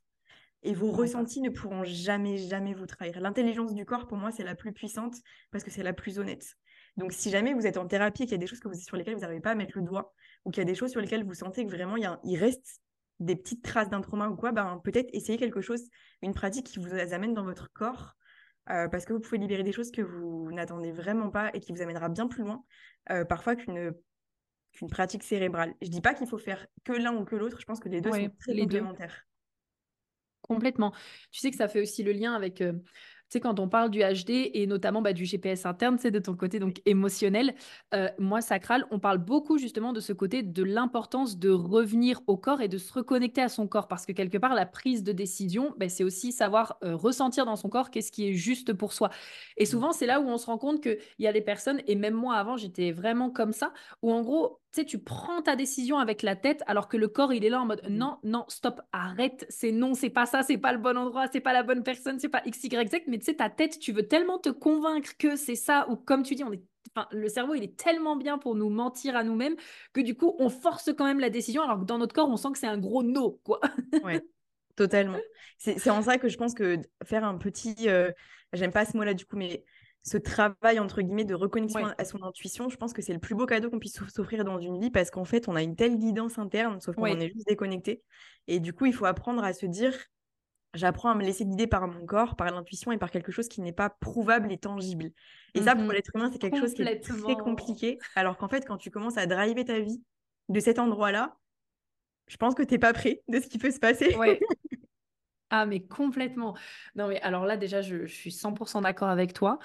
[0.62, 3.20] et vos ressentis ne pourront jamais, jamais vous trahir.
[3.20, 5.16] L'intelligence du corps, pour moi, c'est la plus puissante
[5.50, 6.56] parce que c'est la plus honnête.
[6.96, 8.74] Donc, si jamais vous êtes en thérapie et qu'il y a des choses que vous,
[8.74, 10.12] sur lesquelles vous n'arrivez pas à mettre le doigt,
[10.44, 12.18] ou qu'il y a des choses sur lesquelles vous sentez que vraiment il, y a,
[12.24, 12.80] il reste
[13.20, 15.82] des petites traces d'un trauma ou quoi, ben, peut-être essayer quelque chose,
[16.22, 18.14] une pratique qui vous amène dans votre corps,
[18.70, 21.72] euh, parce que vous pouvez libérer des choses que vous n'attendez vraiment pas et qui
[21.72, 22.64] vous amènera bien plus loin,
[23.10, 23.94] euh, parfois qu'une
[24.72, 25.74] qu'une pratique cérébrale.
[25.80, 28.00] Je dis pas qu'il faut faire que l'un ou que l'autre, je pense que les
[28.00, 29.27] deux sont très complémentaires.
[30.48, 30.92] Complètement.
[31.30, 33.90] Tu sais que ça fait aussi le lien avec, euh, tu sais, quand on parle
[33.90, 37.54] du HD et notamment bah, du GPS interne, c'est de ton côté donc émotionnel,
[37.94, 42.38] euh, moi, sacral, on parle beaucoup justement de ce côté de l'importance de revenir au
[42.38, 45.12] corps et de se reconnecter à son corps parce que quelque part, la prise de
[45.12, 48.94] décision, bah, c'est aussi savoir euh, ressentir dans son corps qu'est-ce qui est juste pour
[48.94, 49.10] soi.
[49.58, 49.66] Et mmh.
[49.66, 52.14] souvent, c'est là où on se rend compte qu'il y a des personnes, et même
[52.14, 55.98] moi avant, j'étais vraiment comme ça, où en gros, tu sais, tu prends ta décision
[55.98, 57.94] avec la tête alors que le corps, il est là en mode mmh.
[57.94, 61.40] non, non, stop, arrête, c'est non, c'est pas ça, c'est pas le bon endroit, c'est
[61.40, 62.96] pas la bonne personne, c'est pas X, Y, Z.
[63.06, 66.22] Mais tu sais, ta tête, tu veux tellement te convaincre que c'est ça, ou comme
[66.22, 66.62] tu dis, on est,
[66.94, 69.56] enfin, le cerveau, il est tellement bien pour nous mentir à nous-mêmes
[69.94, 72.36] que du coup, on force quand même la décision alors que dans notre corps, on
[72.36, 73.60] sent que c'est un gros no, quoi.
[74.04, 74.22] ouais,
[74.76, 75.18] totalement.
[75.56, 78.12] C'est en ça que je pense que faire un petit, euh,
[78.52, 79.64] j'aime pas ce mot-là du coup, mais
[80.08, 83.34] ce travail entre guillemets de reconnexion à son intuition, je pense que c'est le plus
[83.34, 85.98] beau cadeau qu'on puisse s'offrir dans une vie parce qu'en fait, on a une telle
[85.98, 88.02] guidance interne, sauf qu'on est juste déconnecté.
[88.46, 89.94] Et du coup, il faut apprendre à se dire
[90.74, 93.60] j'apprends à me laisser guider par mon corps, par l'intuition et par quelque chose qui
[93.60, 95.10] n'est pas prouvable et tangible.
[95.54, 97.98] Et ça, pour mmh l'être humain, c'est quelque chose qui est très compliqué.
[98.14, 100.02] Alors qu'en fait, quand tu commences à driver ta vie
[100.48, 101.36] de cet endroit-là,
[102.28, 104.14] je pense que tu n'es pas prêt de ce qui peut se passer.
[105.50, 106.54] Ah, mais complètement.
[106.94, 109.58] Non, mais alors là, déjà, je, suis 100% d'accord avec toi.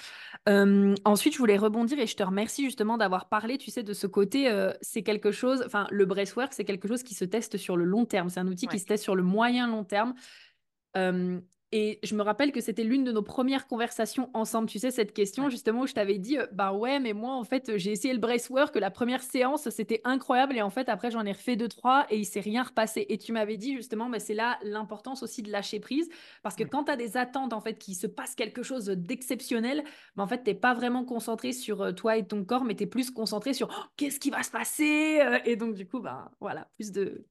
[0.47, 4.07] ensuite, je voulais rebondir et je te remercie justement d'avoir parlé, tu sais, de ce
[4.07, 4.49] côté,
[4.81, 8.05] c'est quelque chose, enfin, le breathwork, c'est quelque chose qui se teste sur le long
[8.05, 8.29] terme.
[8.29, 10.13] C'est un outil qui se teste sur le moyen long terme.
[11.75, 14.69] Et je me rappelle que c'était l'une de nos premières conversations ensemble.
[14.69, 17.43] Tu sais, cette question, justement, où je t'avais dit, euh, bah ouais, mais moi, en
[17.43, 20.55] fait, j'ai essayé le bracework, la première séance, c'était incroyable.
[20.55, 23.07] Et en fait, après, j'en ai refait deux, trois et il s'est rien repassé.
[23.09, 26.09] Et tu m'avais dit, justement, mais c'est là l'importance aussi de lâcher prise.
[26.43, 29.83] Parce que quand tu as des attentes, en fait, qu'il se passe quelque chose d'exceptionnel,
[30.15, 32.83] bah, en fait, tu pas vraiment concentré sur euh, toi et ton corps, mais tu
[32.83, 35.21] es plus concentré sur oh, qu'est-ce qui va se passer.
[35.21, 37.25] Euh, et donc, du coup, bah voilà, plus de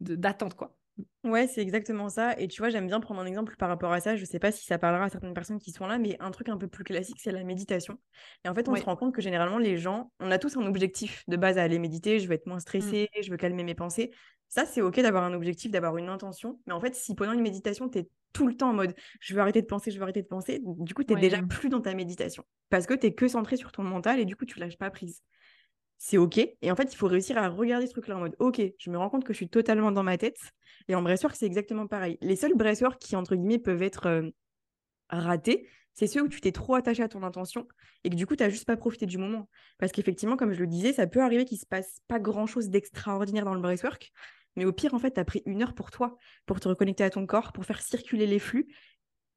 [0.00, 0.76] d'attente, quoi.
[1.24, 2.38] Ouais, c'est exactement ça.
[2.38, 4.14] Et tu vois, j'aime bien prendre un exemple par rapport à ça.
[4.14, 6.48] Je sais pas si ça parlera à certaines personnes qui sont là, mais un truc
[6.48, 7.98] un peu plus classique, c'est la méditation.
[8.44, 10.66] Et en fait, on se rend compte que généralement, les gens, on a tous un
[10.66, 12.20] objectif de base à aller méditer.
[12.20, 12.60] Je veux être moins mmh.
[12.60, 14.12] stressé, je veux calmer mes pensées.
[14.48, 16.60] Ça, c'est OK d'avoir un objectif, d'avoir une intention.
[16.66, 19.34] Mais en fait, si pendant une méditation, tu es tout le temps en mode je
[19.34, 21.70] veux arrêter de penser, je veux arrêter de penser, du coup, tu es déjà plus
[21.70, 22.44] dans ta méditation.
[22.68, 24.90] Parce que tu es que centré sur ton mental et du coup, tu lâches pas
[24.90, 25.22] prise.
[25.98, 26.38] C'est OK.
[26.38, 28.98] Et en fait, il faut réussir à regarder ce truc-là en mode OK, je me
[28.98, 30.38] rends compte que je suis totalement dans ma tête.
[30.88, 32.18] Et en breathwork, c'est exactement pareil.
[32.20, 34.30] Les seuls breathwork qui, entre guillemets, peuvent être euh,
[35.08, 37.68] ratés, c'est ceux où tu t'es trop attaché à ton intention
[38.02, 39.48] et que du coup, tu n'as juste pas profité du moment.
[39.78, 43.44] Parce qu'effectivement, comme je le disais, ça peut arriver qu'il se passe pas grand-chose d'extraordinaire
[43.44, 44.12] dans le breathwork.
[44.56, 47.04] Mais au pire, en fait, tu as pris une heure pour toi, pour te reconnecter
[47.04, 48.66] à ton corps, pour faire circuler les flux.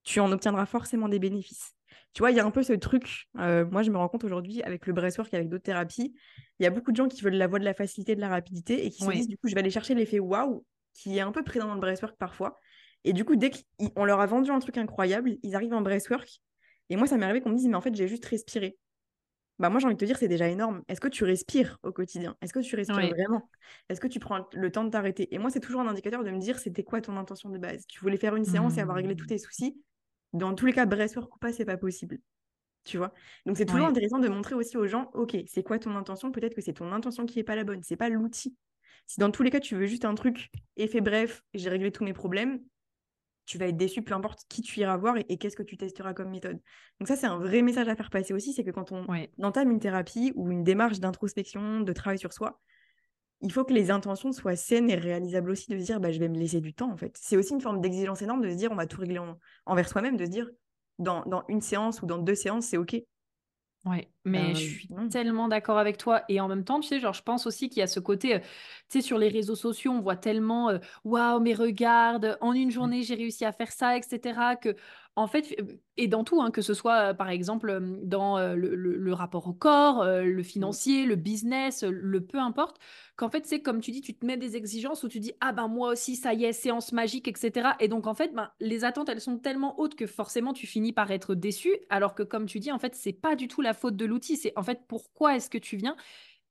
[0.08, 1.74] Tu en obtiendras forcément des bénéfices.
[2.14, 3.28] Tu vois, il y a un peu ce truc.
[3.40, 6.16] Euh, moi, je me rends compte aujourd'hui avec le breathwork et avec d'autres thérapies,
[6.60, 8.30] il y a beaucoup de gens qui veulent la voie de la facilité, de la
[8.30, 11.22] rapidité et qui se disent, du coup, je vais aller chercher l'effet waouh, qui est
[11.22, 12.58] un peu présent dans le breathwork parfois.
[13.04, 16.40] Et du coup, dès qu'on leur a vendu un truc incroyable, ils arrivent en breathwork.
[16.90, 18.78] Et moi, ça m'est arrivé qu'on me dise, mais en fait, j'ai juste respiré.
[19.60, 20.84] Bah moi, j'ai envie de te dire, c'est déjà énorme.
[20.88, 22.38] Est-ce que tu respires au quotidien?
[22.42, 23.50] Est-ce que tu respires vraiment?
[23.90, 25.36] Est-ce que tu prends le temps de t'arrêter?
[25.36, 27.86] Et moi, c'est toujours un indicateur de me dire, c'était quoi ton intention de base?
[27.88, 29.28] Tu voulais faire une séance et avoir réglé tous mmh.
[29.28, 29.82] tes soucis?
[30.34, 32.20] Dans tous les cas, breathwork ou pas, c'est pas possible.
[32.84, 33.14] Tu vois?
[33.46, 36.32] Donc, c'est toujours intéressant de montrer aussi aux gens, OK, c'est quoi ton intention?
[36.32, 38.56] Peut-être que c'est ton intention qui est pas la bonne, c'est pas l'outil.
[39.08, 42.04] Si dans tous les cas, tu veux juste un truc, effet bref, j'ai réglé tous
[42.04, 42.60] mes problèmes,
[43.46, 46.14] tu vas être déçu, peu importe qui tu iras voir et, qu'est-ce que tu testeras
[46.14, 46.60] comme méthode.
[47.00, 49.08] Donc ça, c'est un vrai message à faire passer aussi, c'est que quand on
[49.42, 52.60] entame une thérapie ou une démarche d'introspection, de travail sur soi,
[53.42, 56.20] il faut que les intentions soient saines et réalisables aussi, de se dire, bah, je
[56.20, 57.16] vais me laisser du temps, en fait.
[57.20, 59.22] C'est aussi une forme d'exigence énorme de se dire, on va tout régler
[59.66, 60.50] envers soi-même, de se dire,
[61.00, 62.96] dans, dans, une séance ou dans deux séances, c'est OK.
[63.86, 66.24] Ouais, mais je suis tellement d'accord avec toi.
[66.28, 68.42] Et en même temps, tu sais, genre, je pense aussi qu'il y a ce côté,
[68.42, 68.46] tu
[68.90, 72.72] sais, sur les réseaux sociaux, on voit tellement, waouh, mais regarde, en une mmh.
[72.72, 74.58] journée, j'ai réussi à faire ça, etc.
[74.62, 74.76] Que,
[75.18, 75.58] en fait,
[75.98, 80.42] et dans tout, hein, que ce soit, par exemple, dans le, rapport au corps, le
[80.42, 80.44] mmh.
[80.44, 82.78] financier, le business, le peu importe,
[83.16, 85.54] qu'en fait, c'est comme tu dis, tu te mets des exigences où tu dis, ah
[85.54, 87.70] ben moi aussi, ça y est, séance magique, etc.
[87.80, 90.94] Et donc, en fait, ben, les attentes, elles sont tellement hautes que forcément, tu finis
[90.94, 93.74] par être déçu, alors que, comme tu dis, en fait, c'est pas du tout la
[93.74, 95.96] faute de l'outil, c'est en fait, pourquoi est-ce que tu viens?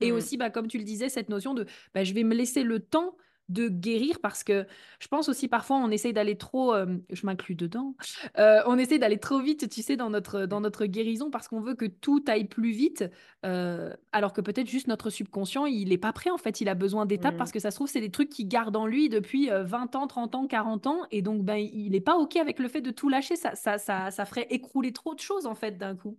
[0.01, 0.15] Et mmh.
[0.17, 2.81] aussi, bah, comme tu le disais, cette notion de, bah, je vais me laisser le
[2.81, 3.17] temps
[3.49, 4.67] de guérir parce que
[5.01, 7.95] je pense aussi parfois on essaye d'aller trop, euh, je m'inclus dedans,
[8.39, 11.61] euh, on essaye d'aller trop vite, tu sais, dans notre, dans notre guérison parce qu'on
[11.61, 13.05] veut que tout aille plus vite,
[13.45, 16.75] euh, alors que peut-être juste notre subconscient, il n'est pas prêt en fait, il a
[16.75, 19.49] besoin d'étapes parce que ça se trouve, c'est des trucs qu'il garde en lui depuis
[19.51, 22.69] 20 ans, 30 ans, 40 ans et donc ben, il n'est pas OK avec le
[22.69, 25.79] fait de tout lâcher, ça, ça, ça, ça ferait écrouler trop de choses en fait
[25.79, 26.19] d'un coup.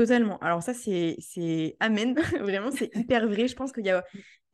[0.00, 0.38] Totalement.
[0.38, 2.14] Alors ça, c'est amen.
[2.40, 3.48] Vraiment, c'est hyper vrai.
[3.48, 4.02] Je pense qu'il y a,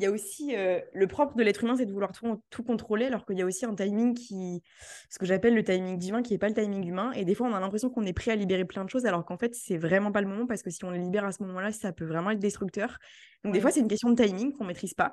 [0.00, 2.64] il y a aussi euh, le propre de l'être humain, c'est de vouloir tout, tout
[2.64, 4.64] contrôler, alors qu'il y a aussi un timing qui,
[5.08, 7.12] ce que j'appelle le timing divin, qui n'est pas le timing humain.
[7.12, 9.24] Et des fois, on a l'impression qu'on est prêt à libérer plein de choses, alors
[9.24, 11.40] qu'en fait, c'est vraiment pas le moment, parce que si on les libère à ce
[11.44, 12.98] moment-là, ça peut vraiment être destructeur.
[13.44, 15.12] Donc des fois, c'est une question de timing qu'on maîtrise pas.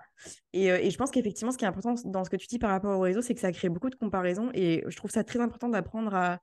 [0.52, 2.58] Et, euh, et je pense qu'effectivement, ce qui est important dans ce que tu dis
[2.58, 4.50] par rapport au réseau, c'est que ça crée beaucoup de comparaisons.
[4.56, 6.40] Et je trouve ça très important d'apprendre à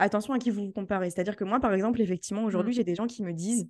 [0.00, 1.10] attention à qui vous vous comparez.
[1.10, 2.76] C'est-à-dire que moi, par exemple, effectivement, aujourd'hui, mmh.
[2.76, 3.68] j'ai des gens qui me disent,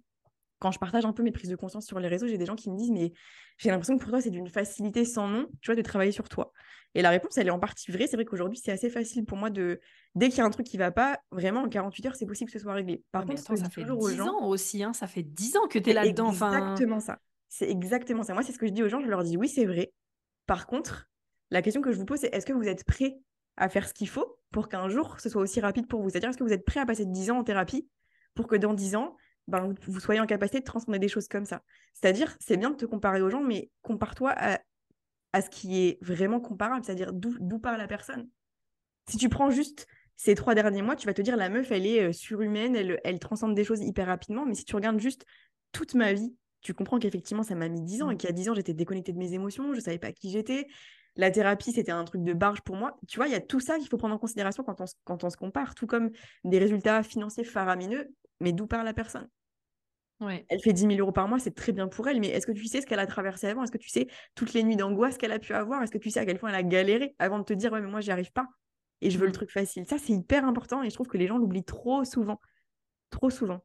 [0.61, 2.55] quand je partage un peu mes prises de conscience sur les réseaux, j'ai des gens
[2.55, 3.13] qui me disent, mais
[3.57, 6.29] j'ai l'impression que pour toi, c'est d'une facilité sans nom, tu vois, de travailler sur
[6.29, 6.53] toi.
[6.95, 8.07] Et la réponse, elle est en partie vraie.
[8.07, 9.81] C'est vrai qu'aujourd'hui, c'est assez facile pour moi de,
[10.15, 12.51] dès qu'il y a un truc qui va pas, vraiment, en 48 heures, c'est possible
[12.51, 13.03] que ce soit réglé.
[13.11, 15.93] Par contre, ça fait 10 ans aussi, hein, ça fait 10 ans que tu es
[15.93, 16.33] là-dedans.
[16.33, 17.19] C'est exactement ça.
[17.49, 18.35] C'est exactement ça.
[18.35, 19.93] Moi, c'est ce que je dis aux gens, je leur dis, oui, c'est vrai.
[20.47, 21.09] Par contre,
[21.51, 23.19] la question que je vous pose, c'est est-ce que vous êtes prêt
[23.61, 26.31] à faire ce qu'il faut pour qu'un jour ce soit aussi rapide pour vous C'est-à-dire,
[26.31, 27.89] est-ce que vous êtes prêt à passer 10 ans en thérapie
[28.35, 31.45] pour que dans 10 ans, ben, vous soyez en capacité de transformer des choses comme
[31.45, 31.63] ça?
[31.95, 34.61] C'est-à-dire, c'est bien de te comparer aux gens, mais compare-toi à,
[35.33, 38.29] à, ce qui est vraiment comparable, c'est-à-dire d'où part la personne.
[39.09, 41.87] Si tu prends juste ces trois derniers mois, tu vas te dire la meuf, elle
[41.87, 45.25] est euh, surhumaine, elle, elle transcende des choses hyper rapidement, mais si tu regardes juste
[45.73, 48.19] toute ma vie, tu comprends qu'effectivement, ça m'a mis 10 ans et mmh.
[48.19, 50.67] qu'il y a 10 ans, j'étais déconnectée de mes émotions, je savais pas qui j'étais,
[51.21, 52.99] la thérapie, c'était un truc de barge pour moi.
[53.07, 55.23] Tu vois, il y a tout ça qu'il faut prendre en considération quand on, quand
[55.23, 56.11] on se compare, tout comme
[56.45, 58.09] des résultats financiers faramineux,
[58.41, 59.29] mais d'où part la personne?
[60.21, 60.45] Ouais.
[60.49, 62.53] Elle fait 10 000 euros par mois, c'est très bien pour elle, mais est-ce que
[62.53, 63.63] tu sais ce qu'elle a traversé avant?
[63.63, 65.83] Est-ce que tu sais toutes les nuits d'angoisse qu'elle a pu avoir?
[65.83, 67.81] Est-ce que tu sais à quel point elle a galéré avant de te dire, ouais,
[67.81, 68.47] mais moi, j'y arrive pas
[69.03, 69.35] et je veux le mmh.
[69.35, 69.87] truc facile?
[69.87, 72.41] Ça, c'est hyper important et je trouve que les gens l'oublient trop souvent.
[73.11, 73.61] Trop souvent.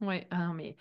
[0.00, 0.76] Ouais, ah, mais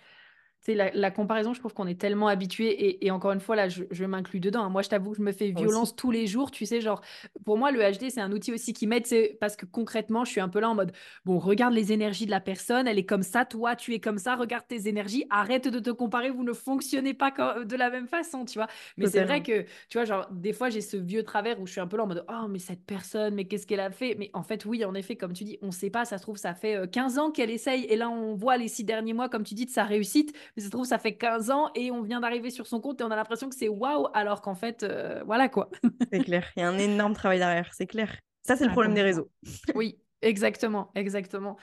[0.68, 4.06] la, la, comparaison, je trouve qu'on est tellement habitué et, encore une fois, là, je,
[4.06, 4.64] m'inclus dedans.
[4.64, 4.70] Hein.
[4.70, 6.52] Moi, je t'avoue que je me fais violence tous les jours.
[6.52, 7.02] Tu sais, genre,
[7.46, 9.06] pour moi, le HD, c'est un outil aussi qui m'aide
[9.40, 10.92] parce que concrètement, je suis un peu là en mode,
[11.26, 14.20] bon, regarde les énergies de la personne, elle est comme ça, toi, tu es comme
[14.20, 18.08] ça, regarde tes énergies, arrête de te comparer, vous ne fonctionnez pas de la même
[18.08, 18.68] façon, tu vois.
[18.98, 21.72] Mais c'est vrai que, tu vois, genre, des fois, j'ai ce vieux travers où je
[21.72, 24.16] suis un peu là en mode, oh, mais cette personne, mais qu'est-ce qu'elle a fait?
[24.20, 26.24] Mais en fait, oui, en effet, comme tu dis, on ne sait pas, ça se
[26.24, 29.14] trouve, ça fait 15 euh, ans qu'elle essaye et là, on voit les six derniers
[29.14, 31.70] mois, comme tu dis, de sa réussite, mais ça se trouve, ça fait 15 ans
[31.76, 34.42] et on vient d'arriver sur son compte et on a l'impression que c'est waouh, alors
[34.42, 35.70] qu'en fait, euh, voilà quoi.
[36.12, 38.16] c'est clair, il y a un énorme travail derrière, c'est clair.
[38.44, 39.30] Ça, c'est le problème des réseaux.
[39.76, 41.58] oui, exactement, exactement.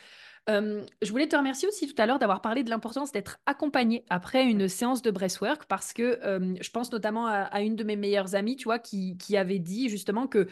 [0.48, 4.44] je voulais te remercier aussi tout à l'heure d'avoir parlé de l'importance d'être accompagné après
[4.44, 6.20] une séance de breathwork parce que
[6.60, 9.88] je pense notamment à, une de mes meilleures amies, tu vois, qui, qui avait dit
[9.88, 10.46] justement que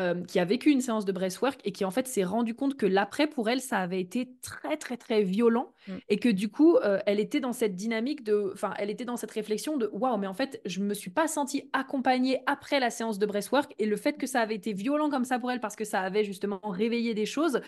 [0.00, 2.76] euh, qui a vécu une séance de breathwork et qui en fait s'est rendu compte
[2.76, 5.92] que l'après pour elle ça avait été très très très violent mm.
[6.08, 9.16] et que du coup euh, elle était dans cette dynamique de enfin elle était dans
[9.16, 12.88] cette réflexion de waouh mais en fait je me suis pas sentie accompagnée après la
[12.88, 15.60] séance de breathwork et le fait que ça avait été violent comme ça pour elle
[15.60, 17.60] parce que ça avait justement réveillé des choses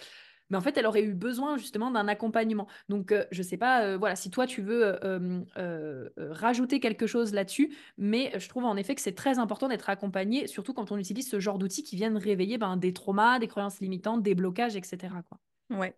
[0.52, 2.68] mais en fait, elle aurait eu besoin justement d'un accompagnement.
[2.90, 7.06] Donc, euh, je ne sais pas, euh, voilà, si toi tu veux euh, rajouter quelque
[7.06, 10.92] chose là-dessus, mais je trouve en effet que c'est très important d'être accompagné, surtout quand
[10.92, 14.34] on utilise ce genre d'outils qui viennent réveiller ben, des traumas, des croyances limitantes, des
[14.34, 15.14] blocages, etc.
[15.26, 15.38] Quoi.
[15.78, 15.96] Ouais.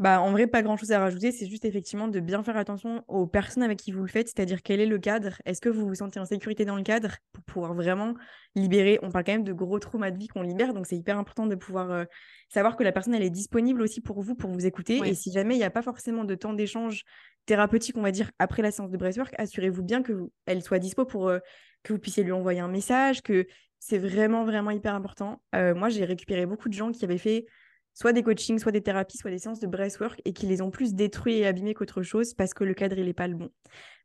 [0.00, 3.28] Bah, en vrai, pas grand-chose à rajouter, c'est juste effectivement de bien faire attention aux
[3.28, 5.94] personnes avec qui vous le faites, c'est-à-dire quel est le cadre, est-ce que vous vous
[5.94, 8.14] sentez en sécurité dans le cadre pour pouvoir vraiment
[8.56, 11.16] libérer, on parle quand même de gros traumas de vie qu'on libère, donc c'est hyper
[11.16, 12.04] important de pouvoir euh,
[12.48, 15.30] savoir que la personne, elle est disponible aussi pour vous, pour vous écouter, et si
[15.30, 17.04] jamais il n'y a pas forcément de temps d'échange
[17.46, 21.28] thérapeutique, on va dire, après la séance de breathwork, assurez-vous bien qu'elle soit dispo pour
[21.28, 21.38] euh,
[21.84, 23.46] que vous puissiez lui envoyer un message, que
[23.78, 25.40] c'est vraiment, vraiment hyper important.
[25.54, 27.46] Euh, moi, j'ai récupéré beaucoup de gens qui avaient fait
[27.94, 30.70] soit des coachings, soit des thérapies, soit des séances de breathwork et qui les ont
[30.70, 33.50] plus détruits et abîmés qu'autre chose parce que le cadre, il n'est pas le bon.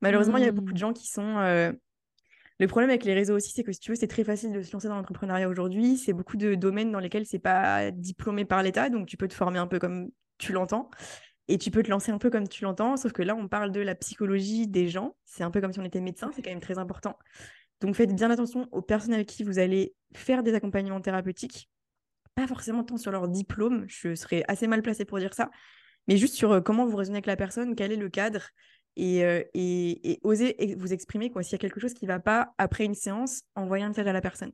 [0.01, 0.77] Malheureusement, il y a beaucoup de mmh.
[0.77, 1.37] gens qui sont...
[1.39, 1.73] Euh,
[2.59, 4.61] le problème avec les réseaux aussi, c'est que si tu veux, c'est très facile de
[4.61, 5.95] se lancer dans l'entrepreneuriat aujourd'hui.
[5.95, 9.33] C'est beaucoup de domaines dans lesquels c'est pas diplômé par l'État, donc tu peux te
[9.33, 10.89] former un peu comme tu l'entends
[11.47, 12.97] et tu peux te lancer un peu comme tu l'entends.
[12.97, 15.15] Sauf que là, on parle de la psychologie des gens.
[15.25, 17.17] C'est un peu comme si on était médecin, c'est quand même très important.
[17.79, 21.69] Donc faites bien attention aux personnes avec qui vous allez faire des accompagnements thérapeutiques
[22.39, 25.49] pas forcément tant sur leur diplôme, je serais assez mal placée pour dire ça,
[26.07, 28.49] mais juste sur euh, comment vous raisonnez avec la personne, quel est le cadre,
[28.95, 31.29] et, euh, et, oser vous exprimer.
[31.29, 33.89] quoi S'il y a quelque chose qui ne va pas après une séance, envoyez un
[33.89, 34.51] message à la personne.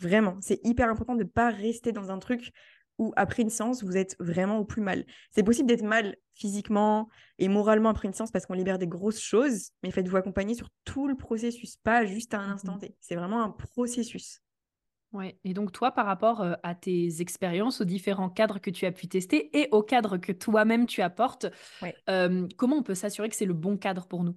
[0.00, 2.52] Vraiment, c'est hyper important de ne pas rester dans un truc
[2.98, 5.04] où après une séance, vous êtes vraiment au plus mal.
[5.30, 7.08] C'est possible d'être mal physiquement
[7.38, 10.68] et moralement après une séance parce qu'on libère des grosses choses, mais faites-vous accompagner sur
[10.84, 12.96] tout le processus, pas juste à un instant mmh T.
[13.00, 14.43] C'est vraiment un processus.
[15.14, 15.38] Ouais.
[15.44, 18.92] Et donc, toi, par rapport euh, à tes expériences, aux différents cadres que tu as
[18.92, 21.46] pu tester et aux cadres que toi-même tu apportes,
[22.10, 24.36] euh, comment on peut s'assurer que c'est le bon cadre pour nous?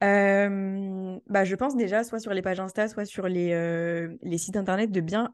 [0.00, 4.90] Bah, Je pense déjà, soit sur les pages Insta, soit sur les, les sites internet,
[4.90, 5.32] de bien,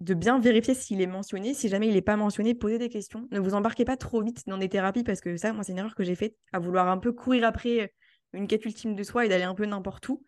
[0.00, 1.54] de, bien vérifier s'il est mentionné.
[1.54, 3.26] Si jamais il n'est pas mentionné, posez des questions.
[3.30, 5.78] Ne vous embarquez pas trop vite dans des thérapies parce que ça, moi, c'est une
[5.78, 7.94] erreur que j'ai faite à vouloir un peu courir après
[8.34, 10.22] une quête ultime de soi et d'aller un peu n'importe où.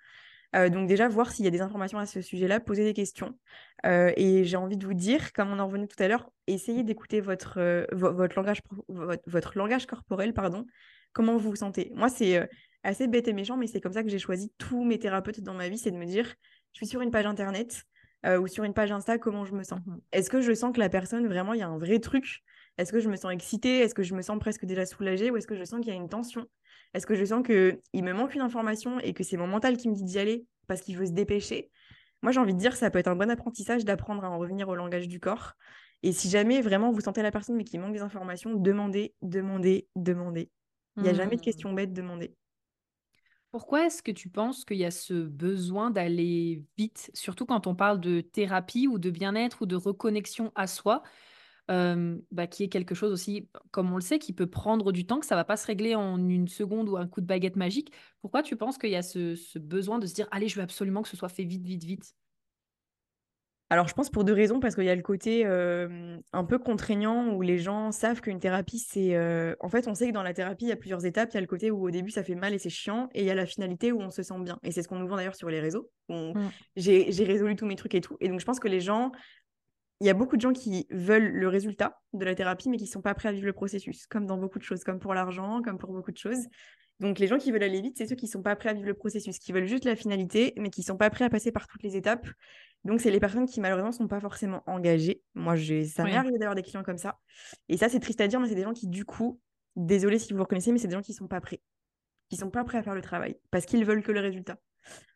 [0.57, 3.39] Euh, donc déjà, voir s'il y a des informations à ce sujet-là, poser des questions.
[3.87, 6.83] Euh, et j'ai envie de vous dire, comme on en revenait tout à l'heure, essayez
[6.85, 10.67] d'écouter votre, euh, votre, langage, votre, langage corporel, pardon,
[11.13, 11.93] comment vous vous sentez?
[11.95, 12.49] Moi, c'est
[12.83, 15.55] assez bête et méchant, mais c'est comme ça que j'ai choisi tous mes thérapeutes dans
[15.55, 16.35] ma vie, c'est de me dire,
[16.73, 17.83] je suis sur une page internet
[18.27, 19.81] ou sur une page Insta, comment je me sens?
[19.87, 22.43] Mmh Est-ce que je sens que la personne, vraiment, il y a un vrai truc
[22.79, 23.81] Est-ce que je me sens excitée?
[23.81, 25.31] Est-ce que je me sens presque déjà soulagée?
[25.31, 26.47] Ou est-ce que je sens qu'il y a une tension?
[26.95, 29.89] Est-ce que je sens qu'il me manque une information et que c'est mon mental qui
[29.89, 31.71] me dit d'y aller parce qu'il veut se dépêcher?
[32.23, 34.69] Moi, j'ai envie de dire ça peut être un bon apprentissage d'apprendre à en revenir
[34.69, 35.53] au langage du corps.
[36.03, 39.89] Et si jamais vraiment vous sentez la personne mais qu'il manque des informations, demandez, demandez,
[39.97, 40.51] demandez.
[40.97, 41.45] Il n'y a jamais de mmh.
[41.45, 42.35] question bête, demandez.
[43.51, 47.75] Pourquoi est-ce que tu penses qu'il y a ce besoin d'aller vite, surtout quand on
[47.75, 51.03] parle de thérapie ou de bien-être ou de reconnexion à soi?
[51.69, 55.21] Bah, qui est quelque chose aussi, comme on le sait, qui peut prendre du temps,
[55.21, 57.93] que ça va pas se régler en une seconde ou un coup de baguette magique.
[58.23, 61.03] Pourquoi tu penses qu'il y a ce, besoin de se dire, allez, je veux absolument
[61.03, 62.15] que ce soit fait vite, vite, vite?
[63.71, 67.35] Alors, je pense pour deux raisons, parce qu'il y a le côté un peu contraignant
[67.35, 69.15] où les gens savent qu'une thérapie, c'est.
[69.61, 71.29] En fait, on sait que dans la thérapie, il y a plusieurs étapes.
[71.33, 73.21] Il y a le côté où au début, ça fait mal et c'est chiant, et
[73.21, 74.59] il y a la finalité où on se sent bien.
[74.63, 75.91] Et c'est ce qu'on nous vend d'ailleurs sur les réseaux.
[76.09, 76.33] Mmh.
[76.77, 78.17] J'ai résolu tous mes trucs et tout.
[78.21, 79.13] Et donc, je pense que les gens
[80.01, 82.85] il y a beaucoup de gens qui veulent le résultat de la thérapie, mais qui
[82.85, 85.15] ne sont pas prêts à vivre le processus, comme dans beaucoup de choses, comme pour
[85.15, 86.47] l'argent, comme pour beaucoup de choses.
[87.01, 88.75] Donc, les gens qui veulent aller vite, c'est ceux qui ne sont pas prêts à
[88.75, 91.31] vivre le processus, qui veulent juste la finalité, mais qui ne sont pas prêts à
[91.31, 92.27] passer par toutes les étapes.
[92.85, 95.23] Donc, c'est les personnes qui, malheureusement, ne sont pas forcément engagées.
[95.35, 97.19] Moi, ça m'est arrivé d'avoir des clients comme ça.
[97.69, 99.41] Et ça, c'est triste à dire, mais c'est des gens qui, du coup,
[99.77, 101.61] désolé si vous vous reconnaissez, mais c'est des gens qui ne sont pas prêts.
[102.29, 104.59] Qui ne sont pas prêts à faire le travail, parce qu'ils veulent que le résultat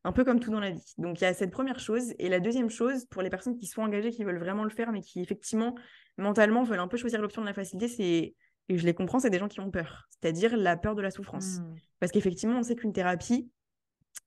[0.05, 0.95] un peu comme tout dans la vie.
[0.99, 2.15] Donc il y a cette première chose.
[2.19, 4.93] Et la deuxième chose, pour les personnes qui sont engagées, qui veulent vraiment le faire,
[4.93, 5.75] mais qui effectivement,
[6.19, 8.35] mentalement, veulent un peu choisir l'option de la facilité, c'est,
[8.69, 10.09] et je les comprends, c'est des gens qui ont peur.
[10.11, 11.59] C'est-à-dire la peur de la souffrance.
[11.59, 11.75] Mmh.
[12.01, 13.51] Parce qu'effectivement, on sait qu'une thérapie,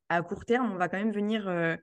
[0.09, 1.75] à court terme, on va quand même venir euh,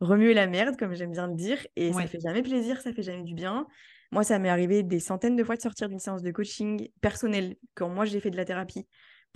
[0.00, 1.58] remuer la merde, comme j'aime bien le dire.
[1.76, 3.66] Et ça fait jamais plaisir, ça fait jamais du bien.
[4.12, 7.56] Moi, ça m'est arrivé des centaines de fois de sortir d'une séance de coaching personnel
[7.74, 8.86] quand moi j'ai fait de la thérapie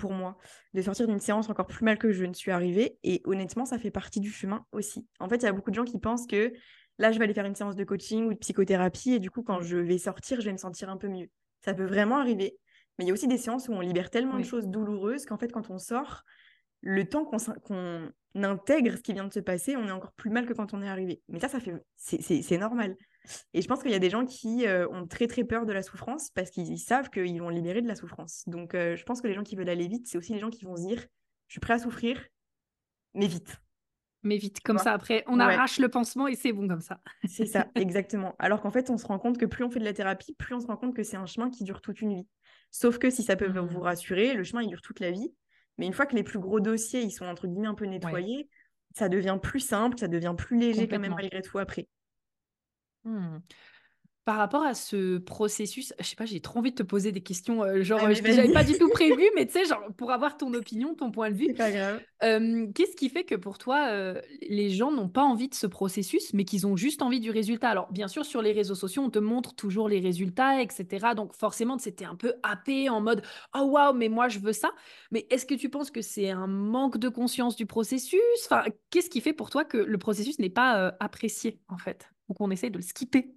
[0.01, 0.37] pour moi
[0.75, 2.99] de sortir d'une séance encore plus mal que je ne suis arrivée.
[3.05, 5.07] Et honnêtement, ça fait partie du chemin aussi.
[5.21, 6.53] En fait, il y a beaucoup de gens qui pensent que
[6.99, 9.43] là, je vais aller faire une séance de coaching ou de psychothérapie et du coup,
[9.43, 11.29] quand je vais sortir, je vais me sentir un peu mieux.
[11.65, 12.57] Ça peut vraiment arriver.
[12.99, 15.39] Mais il y a aussi des séances où on libère tellement de choses douloureuses qu'en
[15.39, 16.25] fait, quand on sort,
[16.81, 20.47] le temps qu'on intègre ce qui vient de se passer, on est encore plus mal
[20.47, 21.23] que quand on est arrivé.
[21.29, 22.97] Mais ça, ça fait, c'est normal.
[23.53, 25.73] Et je pense qu'il y a des gens qui euh, ont très très peur de
[25.73, 28.45] la souffrance parce qu'ils savent qu'ils vont libérer de la souffrance.
[28.47, 30.51] Donc euh, je pense que les gens qui veulent aller vite, c'est aussi les gens
[30.51, 31.07] qui vont se dire,
[31.49, 32.25] je suis prêt à souffrir,
[33.15, 33.61] mais vite.
[34.23, 37.01] Mais vite, comme ça, après, on arrache le pansement et c'est bon comme ça.
[37.27, 38.35] c'est ça, exactement.
[38.39, 40.55] Alors qu'en fait, on se rend compte que plus on fait de la thérapie, plus
[40.55, 42.29] on se rend compte que c'est un chemin qui dure toute une vie.
[42.71, 43.83] Sauf que si ça peut vous mmh.
[43.83, 45.33] rassurer, le chemin, il dure toute la vie.
[45.79, 48.51] Mais une fois que les plus gros dossiers, ils sont entre guillemets un peu nettoyés,
[48.95, 51.89] ça devient plus simple, ça devient plus léger quand même malgré tout après.
[53.05, 53.39] Mmh.
[54.27, 57.23] Par rapport à ce processus, je sais pas, j'ai trop envie de te poser des
[57.23, 60.13] questions, euh, genre, ah, je n'avais pas du tout prévu, mais tu sais, genre, pour
[60.13, 61.55] avoir ton opinion, ton point de vue.
[61.55, 66.35] Qu'est-ce qui fait que pour toi, euh, les gens n'ont pas envie de ce processus,
[66.35, 67.71] mais qu'ils ont juste envie du résultat?
[67.71, 71.15] Alors, bien sûr, sur les réseaux sociaux, on te montre toujours les résultats, etc.
[71.17, 73.23] Donc, forcément, c'était un peu happé en mode
[73.59, 74.71] Oh waouh, mais moi, je veux ça.
[75.11, 78.21] Mais est-ce que tu penses que c'est un manque de conscience du processus?
[78.45, 82.11] Enfin, qu'est-ce qui fait pour toi que le processus n'est pas euh, apprécié, en fait?
[82.31, 83.35] Ou qu'on essaye de le skipper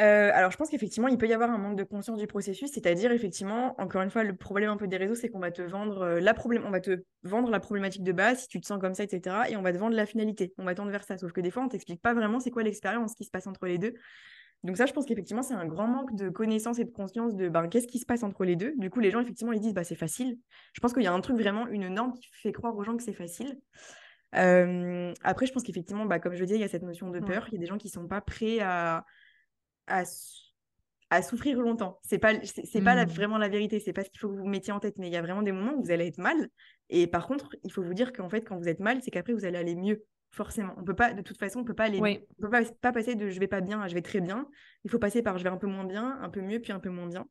[0.00, 2.72] euh, alors, je pense qu'effectivement, il peut y avoir un manque de conscience du processus,
[2.72, 5.62] c'est-à-dire, effectivement, encore une fois, le problème un peu des réseaux, c'est qu'on va te
[5.62, 8.66] vendre euh, la problème, on va te vendre la problématique de base, si tu te
[8.66, 10.52] sens comme ça, etc., et on va te vendre la finalité.
[10.58, 11.16] On va tendre vers ça.
[11.16, 13.66] Sauf que des fois, on t'explique pas vraiment c'est quoi l'expérience qui se passe entre
[13.66, 13.94] les deux.
[14.64, 17.48] Donc ça, je pense qu'effectivement, c'est un grand manque de connaissance et de conscience de
[17.48, 18.72] ben, qu'est-ce qui se passe entre les deux.
[18.78, 20.38] Du coup, les gens, effectivement, ils disent bah, c'est facile.
[20.72, 22.96] Je pense qu'il y a un truc vraiment, une norme qui fait croire aux gens
[22.96, 23.60] que c'est facile.
[24.34, 27.46] Après, je pense qu'effectivement, bah, comme je disais, il y a cette notion de peur.
[27.48, 29.04] Il y a des gens qui sont pas prêts à
[29.86, 32.00] à, souffrir longtemps.
[32.02, 33.08] C'est pas c'est pas mmh.
[33.08, 35.12] vraiment la vérité, c'est pas ce qu'il faut que vous mettiez en tête, mais il
[35.12, 36.48] y a vraiment des moments où vous allez être mal.
[36.90, 39.32] Et par contre, il faut vous dire qu'en fait, quand vous êtes mal, c'est qu'après
[39.32, 40.04] vous allez aller mieux.
[40.30, 42.92] Forcément, on peut pas, de toute façon, on peut pas aller, on peut pas, pas,
[42.92, 44.48] passer de je vais pas bien à je vais très bien.
[44.84, 46.80] Il faut passer par je vais un peu moins bien, un peu mieux, puis un
[46.80, 47.28] peu moins bien.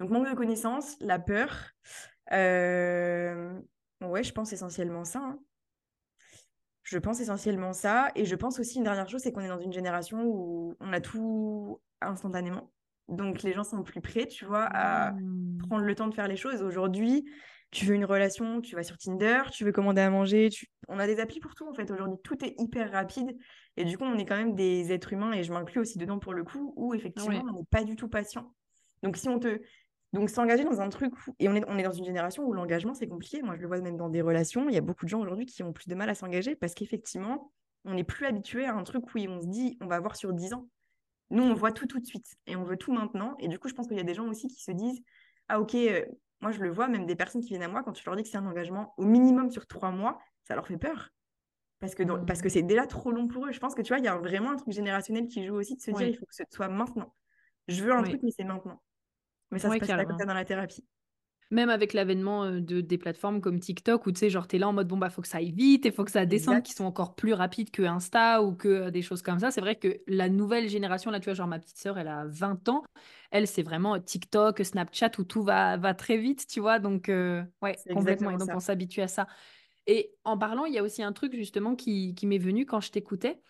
[0.00, 1.72] Donc manque de connaissances, la peur.
[2.32, 3.60] Euh,
[4.00, 5.18] ouais, je pense essentiellement ça.
[5.18, 5.38] Hein.
[6.82, 8.10] Je pense essentiellement ça.
[8.14, 10.92] Et je pense aussi une dernière chose, c'est qu'on est dans une génération où on
[10.92, 12.72] a tout instantanément.
[13.08, 15.58] Donc les gens sont plus prêts, tu vois, à mmh.
[15.68, 16.62] prendre le temps de faire les choses.
[16.62, 17.24] Aujourd'hui,
[17.70, 20.50] tu veux une relation, tu vas sur Tinder, tu veux commander à manger.
[20.88, 21.90] On a des applis pour tout en fait.
[21.90, 23.36] Aujourd'hui, tout est hyper rapide.
[23.76, 26.18] Et du coup, on est quand même des êtres humains, et je m'inclus aussi dedans
[26.18, 28.52] pour le coup, où effectivement, on n'est pas du tout patient.
[29.02, 29.60] Donc si on te
[30.12, 32.94] donc s'engager dans un truc, et on est, on est dans une génération où l'engagement,
[32.94, 33.40] c'est compliqué.
[33.42, 34.68] Moi, je le vois même dans des relations.
[34.68, 36.74] Il y a beaucoup de gens aujourd'hui qui ont plus de mal à s'engager parce
[36.74, 37.50] qu'effectivement,
[37.84, 40.32] on n'est plus habitué à un truc où on se dit, on va voir sur
[40.32, 40.68] 10 ans.
[41.30, 43.36] Nous, on voit tout tout de suite et on veut tout maintenant.
[43.38, 45.02] Et du coup, je pense qu'il y a des gens aussi qui se disent,
[45.48, 46.04] ah ok, euh,
[46.42, 48.22] moi je le vois, même des personnes qui viennent à moi, quand tu leur dis
[48.22, 51.10] que c'est un engagement au minimum sur trois mois, ça leur fait peur.
[51.80, 52.50] Parce que, parce que mmh.
[52.50, 53.52] c'est déjà trop long pour eux.
[53.52, 55.74] Je pense que tu vois, il y a vraiment un truc générationnel qui joue aussi
[55.74, 57.14] de se dire, il faut que ce soit maintenant.
[57.66, 58.80] Je veux un truc, mais c'est maintenant.
[59.52, 60.84] Mais ça se passe pas comme ça dans la thérapie.
[61.50, 64.72] Même avec l'avènement de, des plateformes comme TikTok, où tu sais, genre, t'es là en
[64.72, 66.86] mode, bon, bah, faut que ça aille vite, et faut que ça descende, qui sont
[66.86, 69.50] encore plus rapides que Insta ou que des choses comme ça.
[69.50, 72.24] C'est vrai que la nouvelle génération, là, tu vois, genre, ma petite sœur, elle a
[72.26, 72.82] 20 ans.
[73.30, 76.78] Elle, c'est vraiment TikTok, Snapchat, où tout va, va très vite, tu vois.
[76.78, 78.30] Donc, ouais, complètement.
[78.30, 79.26] Et donc, on s'habitue à ça.
[79.86, 82.80] Et en parlant, il y a aussi un truc, justement, qui, qui m'est venu quand
[82.80, 83.42] je t'écoutais.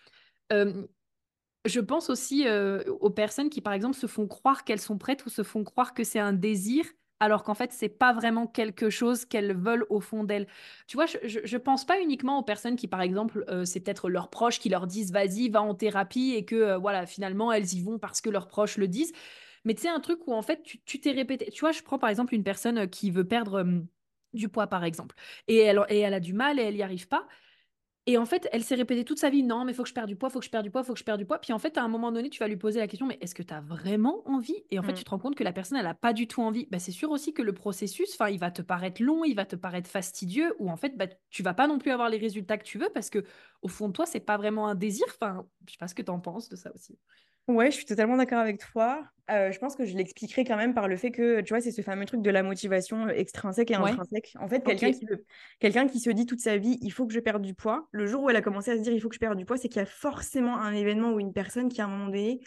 [1.65, 2.45] Je pense aussi
[2.99, 5.93] aux personnes qui, par exemple, se font croire qu'elles sont prêtes ou se font croire
[5.93, 6.85] que c'est un désir,
[7.21, 10.47] alors qu'en fait, c'est pas vraiment quelque chose qu'elles veulent au fond d'elles.
[10.87, 14.29] Tu vois, je, je, pense pas uniquement aux personnes qui, par exemple, c'est peut-être leurs
[14.29, 17.97] proches qui leur disent vas-y, va en thérapie et que, voilà, finalement, elles y vont
[17.97, 19.13] parce que leurs proches le disent.
[19.65, 21.49] Mais tu sais, un truc où, en fait, tu t'es répété.
[21.51, 23.65] Tu vois, je prends par exemple une personne qui veut perdre
[24.33, 25.15] du poids, par exemple,
[25.47, 27.27] et elle, et elle a du mal et elle n'y arrive pas.
[28.05, 29.93] Et en fait, elle s'est répétée toute sa vie, non, mais il faut que je
[29.93, 31.19] perde du poids, il faut que je perde du poids, il faut que je perde
[31.19, 31.39] du poids.
[31.39, 33.33] Puis en fait, à un moment donné, tu vas lui poser la question, mais est-ce
[33.33, 34.65] que tu as vraiment envie?
[34.71, 34.95] Et en fait, mmh.
[34.95, 36.67] tu te rends compte que la personne, elle n'a pas du tout envie.
[36.69, 39.55] Bah, c'est sûr aussi que le processus, il va te paraître long, il va te
[39.55, 42.65] paraître fastidieux, ou en fait, bah, tu vas pas non plus avoir les résultats que
[42.65, 43.23] tu veux parce que
[43.61, 45.05] au fond de toi, c'est pas vraiment un désir.
[45.07, 46.99] Enfin, je sais pas ce que tu en penses de ça aussi.
[47.47, 49.03] Ouais, je suis totalement d'accord avec toi.
[49.31, 51.71] Euh, je pense que je l'expliquerai quand même par le fait que, tu vois, c'est
[51.71, 54.33] ce fameux truc de la motivation euh, extrinsèque et intrinsèque.
[54.39, 55.07] En fait, quelqu'un qui,
[55.59, 58.05] quelqu'un qui se dit toute sa vie, il faut que je perde du poids, le
[58.05, 59.57] jour où elle a commencé à se dire, il faut que je perde du poids,
[59.57, 62.41] c'est qu'il y a forcément un événement ou une personne qui, à un moment donné,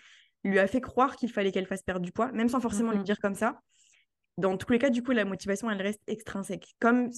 [0.44, 3.02] lui a fait croire qu'il fallait qu'elle fasse perdre du poids, même sans forcément lui
[3.02, 3.60] dire comme ça.
[4.38, 6.74] Dans tous les cas, du coup, la motivation, elle reste extrinsèque.
[6.78, 7.10] Comme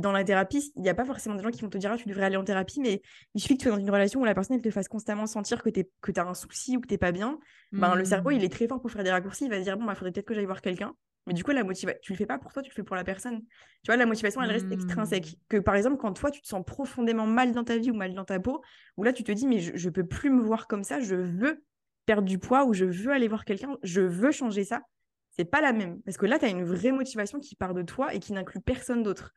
[0.00, 1.96] dans la thérapie, il n'y a pas forcément des gens qui vont te dire ah,
[1.96, 3.02] tu devrais aller en thérapie, mais
[3.34, 5.26] il suffit que tu sois dans une relation où la personne elle te fasse constamment
[5.26, 7.38] sentir que tu as un souci ou que tu pas bien.
[7.72, 8.50] Ben, le cerveau, il est mmh.
[8.50, 9.44] très fort pour faire des raccourcis.
[9.44, 10.94] Il va se dire bon, il bah, faudrait peut-être que j'aille voir quelqu'un.
[11.26, 12.96] Mais du coup, la motivation, tu le fais pas pour toi, tu le fais pour
[12.96, 13.42] la personne.
[13.42, 15.26] Tu vois, la motivation, elle reste extrinsèque.
[15.26, 15.44] Mmh.
[15.48, 18.14] Que par exemple, quand toi, tu te sens profondément mal dans ta vie ou mal
[18.14, 18.62] dans ta peau,
[18.96, 21.14] où là, tu te dis mais je, je peux plus me voir comme ça, je
[21.14, 21.62] veux
[22.06, 24.82] perdre du poids ou je veux aller voir quelqu'un, je veux changer ça
[25.30, 26.02] c'est pas la même.
[26.02, 28.60] Parce que là, tu as une vraie motivation qui part de toi et qui n'inclut
[28.60, 29.32] personne d'autre.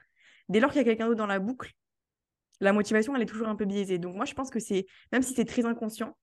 [0.49, 1.71] Dès lors qu'il y a quelqu'un d'autre dans la boucle,
[2.59, 3.97] la motivation, elle est toujours un peu biaisée.
[3.97, 6.15] Donc moi, je pense que c'est, même si c'est très inconscient,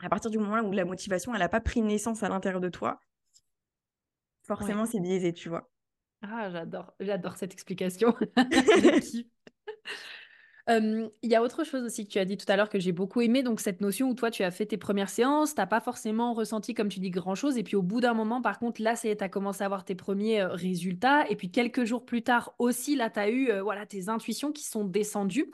[0.00, 2.68] à partir du moment où la motivation, elle n'a pas pris naissance à l'intérieur de
[2.68, 3.00] toi,
[4.46, 5.68] forcément, c'est biaisé, tu vois.
[6.22, 8.14] Ah, j'adore, j'adore cette explication.
[10.70, 12.92] Il y a autre chose aussi que tu as dit tout à l'heure que j'ai
[12.92, 15.66] beaucoup aimé, donc cette notion où toi tu as fait tes premières séances, tu n'as
[15.66, 18.82] pas forcément ressenti, comme tu dis, grand-chose, et puis au bout d'un moment, par contre,
[18.82, 22.54] là, tu as commencé à avoir tes premiers résultats, et puis quelques jours plus tard
[22.58, 25.50] aussi, là, tu as eu voilà, tes intuitions qui sont descendues.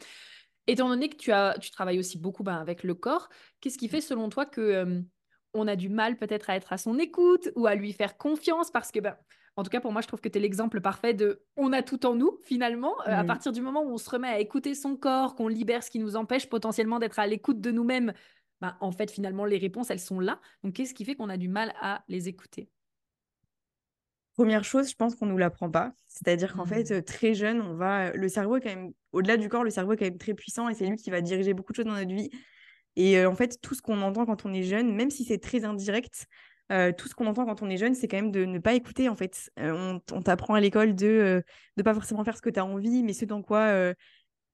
[0.66, 3.28] Étant donné que tu, as, tu travailles aussi beaucoup ben, avec le corps,
[3.60, 5.02] qu'est-ce qui fait selon toi que
[5.52, 8.72] on a du mal peut-être à être à son écoute ou à lui faire confiance?
[8.72, 9.14] Parce que ben,
[9.56, 11.82] en tout cas, pour moi, je trouve que tu es l'exemple parfait de on a
[11.82, 12.94] tout en nous, finalement.
[13.02, 13.26] Euh, à mmh.
[13.26, 16.00] partir du moment où on se remet à écouter son corps, qu'on libère ce qui
[16.00, 18.12] nous empêche potentiellement d'être à l'écoute de nous-mêmes,
[18.60, 20.40] bah, en fait, finalement, les réponses, elles sont là.
[20.64, 22.68] Donc, qu'est-ce qui fait qu'on a du mal à les écouter?
[24.34, 25.92] Première chose, je pense qu'on ne nous l'apprend pas.
[26.08, 27.02] C'est-à-dire qu'en fait, mmh.
[27.02, 28.12] très jeune, on va.
[28.12, 30.68] Le cerveau est quand même, au-delà du corps, le cerveau est quand même très puissant
[30.68, 32.30] et c'est lui qui va diriger beaucoup de choses dans notre vie.
[32.96, 35.38] Et euh, en fait, tout ce qu'on entend quand on est jeune, même si c'est
[35.38, 36.26] très indirect,
[36.72, 38.74] euh, tout ce qu'on entend quand on est jeune, c'est quand même de ne pas
[38.74, 39.50] écouter, en fait.
[39.58, 41.42] Euh, on, t'apprend à l'école de
[41.76, 43.94] ne pas forcément faire ce que tu as envie, mais ce dans quoi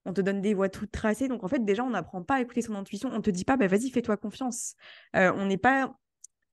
[0.05, 1.27] on te donne des voies toutes tracées.
[1.27, 3.09] Donc, en fait, déjà, on n'apprend pas à écouter son intuition.
[3.13, 4.75] On te dit pas, bah, vas-y, fais-toi confiance.
[5.13, 5.93] on n'est pas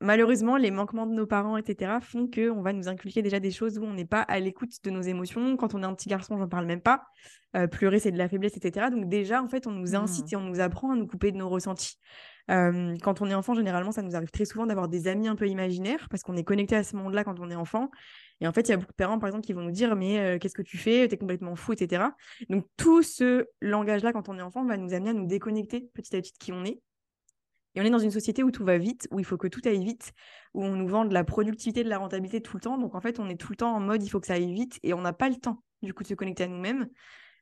[0.00, 3.78] malheureusement, les manquements de nos parents, etc., font qu'on va nous inculquer déjà des choses
[3.78, 5.56] où on n'est pas à l'écoute de nos émotions.
[5.56, 7.04] Quand on est un petit garçon, j'en parle même pas.
[7.56, 8.88] Euh, pleurer, c'est de la faiblesse, etc.
[8.90, 10.34] Donc déjà, en fait, on nous incite mmh.
[10.34, 11.96] et on nous apprend à nous couper de nos ressentis.
[12.51, 15.36] Euh, quand on est enfant, généralement, ça nous arrive très souvent d'avoir des amis un
[15.36, 17.90] peu imaginaires parce qu'on est connecté à ce monde-là quand on est enfant.
[18.40, 19.96] Et en fait, il y a beaucoup de parents, par exemple, qui vont nous dire
[19.96, 21.09] Mais euh, qu'est-ce que tu fais?
[21.09, 22.05] Tu es complètement fou, etc.
[22.49, 26.16] Donc, tout ce langage-là, quand on est enfant, va nous amener à nous déconnecter petit
[26.16, 26.80] à petit de qui on est.
[27.74, 29.61] Et on est dans une société où tout va vite, où il faut que tout
[29.64, 30.12] aille vite,
[30.55, 32.78] où on nous vend de la productivité, de la rentabilité tout le temps.
[32.78, 34.53] Donc en fait, on est tout le temps en mode il faut que ça aille
[34.53, 36.88] vite et on n'a pas le temps du coup de se connecter à nous-mêmes.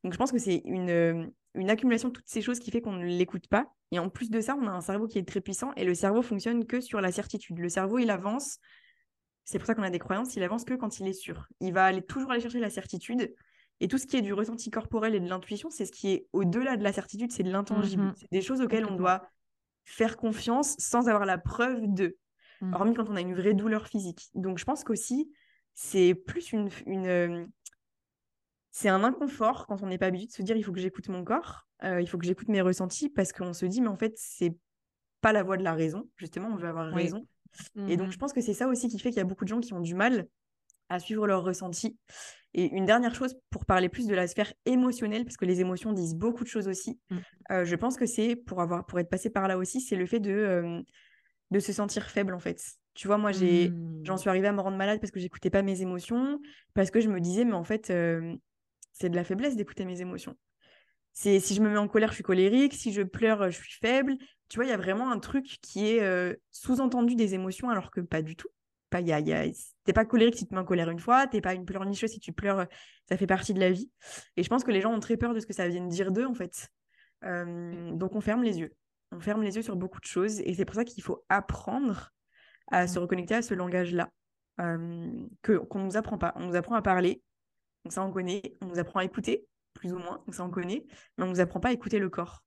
[0.04, 1.26] Donc je pense que c'est une, euh,
[1.56, 3.72] une accumulation de toutes ces choses qui fait qu'on ne l'écoute pas.
[3.92, 5.94] Et en plus de ça, on a un cerveau qui est très puissant et le
[5.94, 7.58] cerveau fonctionne que sur la certitude.
[7.58, 8.58] Le cerveau, il avance.
[9.44, 10.36] C'est pour ça qu'on a des croyances.
[10.36, 11.46] Il avance que quand il est sûr.
[11.60, 13.34] Il va aller toujours aller chercher la certitude.
[13.80, 16.26] Et tout ce qui est du ressenti corporel et de l'intuition, c'est ce qui est
[16.32, 18.04] au-delà de la certitude, c'est de l'intangible.
[18.04, 19.28] Mmh c'est des choses auxquelles on doit
[19.84, 22.16] faire confiance sans avoir la preuve de,
[22.60, 22.74] mmh.
[22.74, 24.30] hormis quand on a une vraie douleur physique.
[24.34, 25.30] Donc je pense qu'aussi,
[25.74, 26.70] c'est plus une...
[26.86, 27.46] une euh,
[28.76, 31.08] c'est un inconfort quand on n'est pas habitué de se dire il faut que j'écoute
[31.08, 33.96] mon corps, euh, il faut que j'écoute mes ressentis, parce qu'on se dit mais en
[33.96, 34.54] fait c'est
[35.22, 37.26] pas la voie de la raison, justement on veut avoir raison.
[37.88, 39.44] Et donc mmh je pense que c'est ça aussi qui fait qu'il y a beaucoup
[39.44, 40.28] de gens qui ont du mal
[40.90, 41.96] à suivre leurs ressentis.
[42.52, 45.94] Et une dernière chose pour parler plus de la sphère émotionnelle, parce que les émotions
[45.94, 47.16] disent beaucoup de choses aussi, mmh.
[47.52, 50.04] euh, je pense que c'est, pour, avoir, pour être passé par là aussi, c'est le
[50.04, 50.82] fait de, euh,
[51.50, 52.62] de se sentir faible en fait.
[52.92, 53.72] Tu vois, moi, j'ai,
[54.02, 54.18] j'en mmh.
[54.18, 56.38] suis arrivée à me rendre malade parce que j'écoutais pas mes émotions,
[56.74, 58.36] parce que je me disais, mais en fait, euh,
[58.98, 60.36] c'est de la faiblesse d'écouter mes émotions.
[61.12, 63.78] C'est si je me mets en colère, je suis colérique, si je pleure, je suis
[63.80, 64.16] faible.
[64.48, 68.00] Tu vois, il y a vraiment un truc qui est sous-entendu des émotions alors que
[68.00, 68.48] pas du tout.
[68.90, 69.44] Pas, y a, y a,
[69.84, 72.10] t'es pas colérique si tu te mets en colère une fois, t'es pas une pleurnicheuse
[72.10, 72.66] si tu pleures,
[73.08, 73.90] ça fait partie de la vie.
[74.36, 76.12] Et je pense que les gens ont très peur de ce que ça vienne dire
[76.12, 76.68] d'eux, en fait.
[77.22, 78.74] donc on ferme les yeux.
[79.12, 80.40] On ferme les yeux sur beaucoup de choses.
[80.40, 82.12] Et c'est pour ça qu'il faut apprendre
[82.70, 84.10] à se reconnecter à ce langage-là.
[84.58, 86.32] que qu'on nous apprend pas.
[86.36, 87.22] On nous apprend à parler,
[87.86, 88.42] donc ça on connaît.
[88.62, 90.84] On nous apprend à écouter, plus ou moins, donc ça on connaît.
[91.16, 92.42] Mais on nous apprend pas à écouter le corps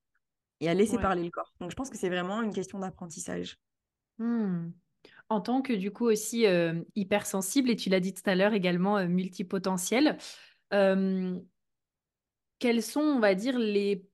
[0.59, 1.53] et à laisser parler le corps.
[1.61, 3.55] Donc je pense que c'est vraiment une question d'apprentissage.
[4.17, 4.71] Mmh.
[5.29, 8.51] En tant que du coup aussi euh, hypersensible, et tu l'as dit tout à l'heure
[8.51, 10.17] également euh, multipotentiel,
[12.59, 14.08] quels sont, on va dire, les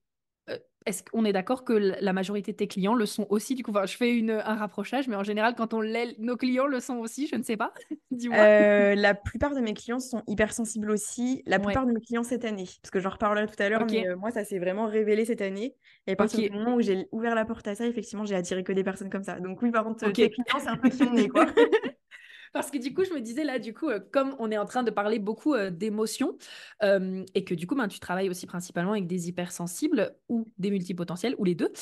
[0.86, 3.54] est-ce qu'on est d'accord que la majorité de tes clients le sont aussi?
[3.54, 6.66] Du coup, je fais une, un rapprochage, mais en général, quand on l'est, nos clients
[6.66, 7.72] le sont aussi, je ne sais pas.
[8.12, 8.38] Dis-moi.
[8.38, 11.42] Euh, la plupart de mes clients sont hypersensibles aussi.
[11.46, 14.08] La plupart de mes clients cette année, parce que j'en reparlerai tout à l'heure, mais
[14.08, 15.74] euh, moi, ça s'est vraiment révélé cette année.
[16.06, 18.62] Et à partir du moment où j'ai ouvert la porte à ça, effectivement, j'ai attiré
[18.62, 19.40] que des personnes comme ça.
[19.40, 21.46] Donc oui, par contre, tes clients, c'est un peu sonné, quoi.
[22.52, 24.64] Parce que du coup, je me disais là, du coup, euh, comme on est en
[24.64, 26.36] train de parler beaucoup euh, d'émotions
[26.82, 30.70] euh, et que du coup, ben, tu travailles aussi principalement avec des hypersensibles ou des
[30.70, 31.72] multipotentiels ou les deux,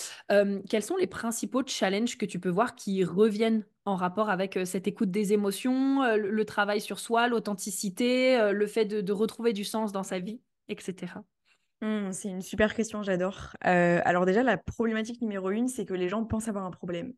[0.68, 4.86] quels sont les principaux challenges que tu peux voir qui reviennent en rapport avec cette
[4.86, 10.02] écoute des émotions, le, travail sur soi, l'authenticité, le fait de retrouver du sens dans
[10.02, 11.14] sa vie, etc.
[11.84, 13.54] Mmh, c'est une super question, j'adore.
[13.66, 17.12] Euh, alors déjà, la problématique numéro une, c'est que les gens pensent avoir un problème.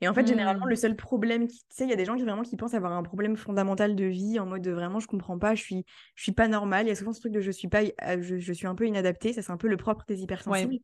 [0.00, 0.76] Et en fait, généralement, le mmh.
[0.76, 3.02] seul problème, tu sais, il y a des gens qui vraiment qui pensent avoir un
[3.02, 6.32] problème fondamental de vie, en mode de, vraiment, je comprends pas, je suis, je suis
[6.32, 6.86] pas normal.
[6.86, 8.86] Il y a souvent ce truc de je suis pas, euh, je, suis un peu
[8.86, 9.34] inadapté.
[9.34, 10.78] Ça, c'est un peu le propre des hypersensibles.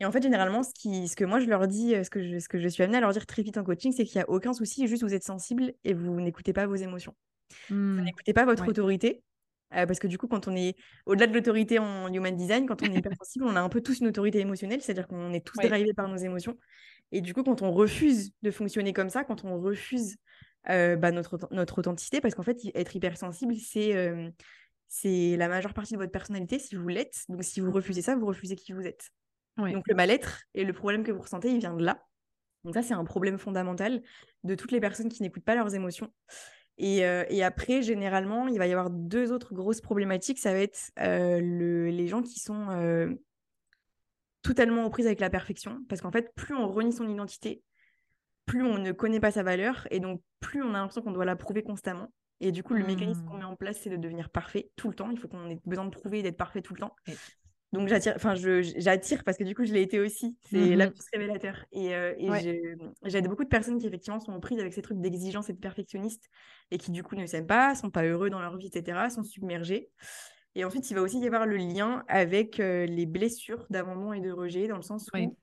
[0.00, 2.22] Et en fait, généralement, ce qui, ce que moi je leur dis, euh, ce que
[2.22, 4.16] je, ce que je suis amenée à leur dire très vite en coaching, c'est qu'il
[4.16, 7.14] y a aucun souci, juste vous êtes sensible et vous n'écoutez pas vos émotions.
[7.70, 8.02] Vous Mmh.
[8.02, 8.68] n'écoutez pas votre Ouais.
[8.68, 9.22] autorité.
[9.74, 12.82] Euh, parce que du coup, quand on est au-delà de l'autorité en human design, quand
[12.82, 15.58] on est hypersensible, on a un peu tous une autorité émotionnelle, c'est-à-dire qu'on est tous
[15.58, 15.68] Ouais.
[15.68, 16.56] drivés par nos émotions.
[17.12, 20.16] Et du coup, quand on refuse de fonctionner comme ça, quand on refuse
[20.68, 24.30] euh, bah, notre, auth- notre authenticité, parce qu'en fait, être hypersensible, c'est euh,
[24.88, 27.24] c'est la majeure partie de votre personnalité si vous l'êtes.
[27.28, 29.10] Donc, si vous refusez ça, vous refusez qui vous êtes.
[29.58, 29.72] Ouais.
[29.72, 32.04] Donc, le mal-être et le problème que vous ressentez, il vient de là.
[32.64, 34.02] Donc, ça, c'est un problème fondamental
[34.44, 36.12] de toutes les personnes qui n'écoutent pas leurs émotions.
[36.78, 40.38] Et, euh, et après, généralement, il va y avoir deux autres grosses problématiques.
[40.38, 43.12] Ça va être euh, le- les gens qui sont euh,
[44.42, 45.80] totalement aux prises avec la perfection.
[45.88, 47.62] Parce qu'en fait, plus on renie son identité,
[48.46, 49.86] plus on ne connaît pas sa valeur.
[49.90, 52.12] Et donc, plus on a l'impression qu'on doit la prouver constamment.
[52.40, 53.38] Et du coup, le mécanisme qu'on Mmh.
[53.40, 55.10] met en place, c'est de devenir parfait tout le temps.
[55.10, 56.94] Il faut qu'on ait besoin de prouver et d'être parfait tout le temps.
[57.72, 60.36] Donc, j'attire, enfin, j'attire parce que du coup, je l'ai été aussi.
[60.50, 60.76] C'est Mhm.
[60.76, 61.66] la plus révélateur.
[61.72, 62.40] Et, euh, et Ouais.
[62.40, 65.58] j'ai- j'aide beaucoup de personnes qui, effectivement, sont prises avec ces trucs d'exigence et de
[65.58, 66.28] perfectionniste
[66.70, 69.22] et qui, du coup, ne s'aiment pas, sont pas heureux dans leur vie, etc., sont
[69.22, 69.90] submergés.
[70.54, 74.20] Et ensuite, il va aussi y avoir le lien avec euh, les blessures d'abandon et
[74.20, 75.36] de rejet, dans le sens où,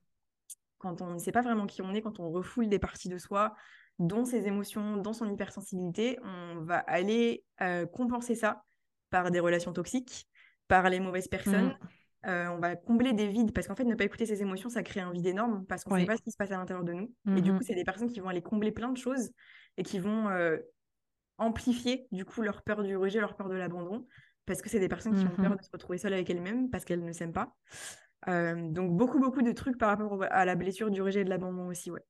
[0.80, 3.18] quand on ne sait pas vraiment qui on est, quand on refoule des parties de
[3.18, 3.56] soi,
[4.00, 8.64] dont ses émotions, dont son hypersensibilité, on va aller euh, compenser ça
[9.10, 10.28] par des relations toxiques,
[10.68, 11.68] par les mauvaises personnes.
[11.70, 11.88] Mmh.
[12.28, 14.84] Euh, on va combler des vides parce qu'en fait, ne pas écouter ses émotions, ça
[14.84, 16.84] crée un vide énorme parce qu'on ne sait pas ce qui se passe à l'intérieur
[16.86, 17.14] de nous.
[17.36, 17.54] Et du Mhm.
[17.54, 19.32] coup, c'est des personnes qui vont aller combler plein de choses
[19.78, 20.58] et qui vont euh,
[21.38, 24.08] amplifier du coup leur peur du rejet, leur peur de l'abandon
[24.46, 25.58] parce que c'est des personnes qui ont peur Mhm.
[25.58, 27.56] de se retrouver seules avec elles-mêmes parce qu'elles ne s'aiment pas.
[28.30, 31.30] Euh, donc, beaucoup, beaucoup de trucs par rapport à la blessure du rejet et de
[31.30, 32.02] l'abandon aussi, ouais.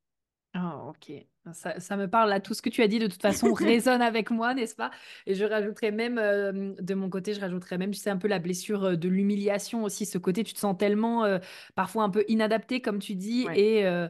[0.58, 1.12] Ah, ok.
[1.52, 2.40] Ça, ça me parle là.
[2.40, 4.90] Tout ce que tu as dit, de toute façon, résonne avec moi, n'est-ce pas?
[5.26, 8.30] Et je rajouterais même, euh, de mon côté, je rajouterais même, tu sais, un peu
[8.30, 10.06] la blessure euh, de l'humiliation aussi.
[10.06, 11.40] Ce côté, tu te sens tellement, euh,
[11.76, 13.60] parfois un peu inadapté, comme tu dis, Ouais.
[13.60, 14.08] et, euh,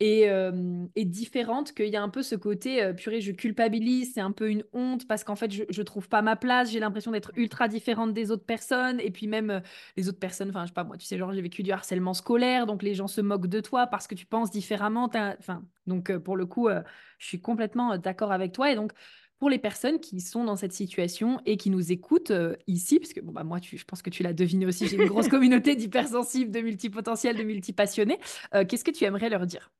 [0.00, 4.12] et, euh, et différente, qu'il y a un peu ce côté, euh, purée, je culpabilise,
[4.14, 6.80] c'est un peu une honte, parce qu'en fait, je, je trouve pas ma place, j'ai
[6.80, 9.60] l'impression d'être ultra différente des autres personnes, et puis même euh,
[9.96, 12.14] les autres personnes, enfin, je sais pas, moi, tu sais, genre, j'ai vécu du harcèlement
[12.14, 16.16] scolaire, donc les gens se moquent de toi parce que tu penses différemment, enfin, donc
[16.18, 16.68] pour le coup,
[17.18, 18.92] je suis complètement d'accord avec toi, et donc,
[19.40, 23.14] pour les personnes qui sont dans cette situation et qui nous écoutent euh, ici, parce
[23.14, 25.28] que bon, bah, moi, tu, je pense que tu l'as deviné aussi, j'ai une grosse
[25.30, 28.20] communauté d'hypersensibles, de multipotentiels, de multipassionnés,
[28.54, 29.72] euh, qu'est-ce que tu aimerais leur dire?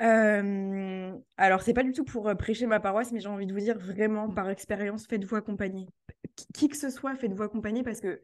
[0.00, 3.60] Euh, alors, c'est pas du tout pour prêcher ma paroisse, mais j'ai envie de vous
[3.60, 4.34] dire vraiment Mm.
[4.34, 5.86] par expérience, faites-vous accompagner.
[6.54, 8.20] Qui, que ce soit, faites-vous accompagner parce que,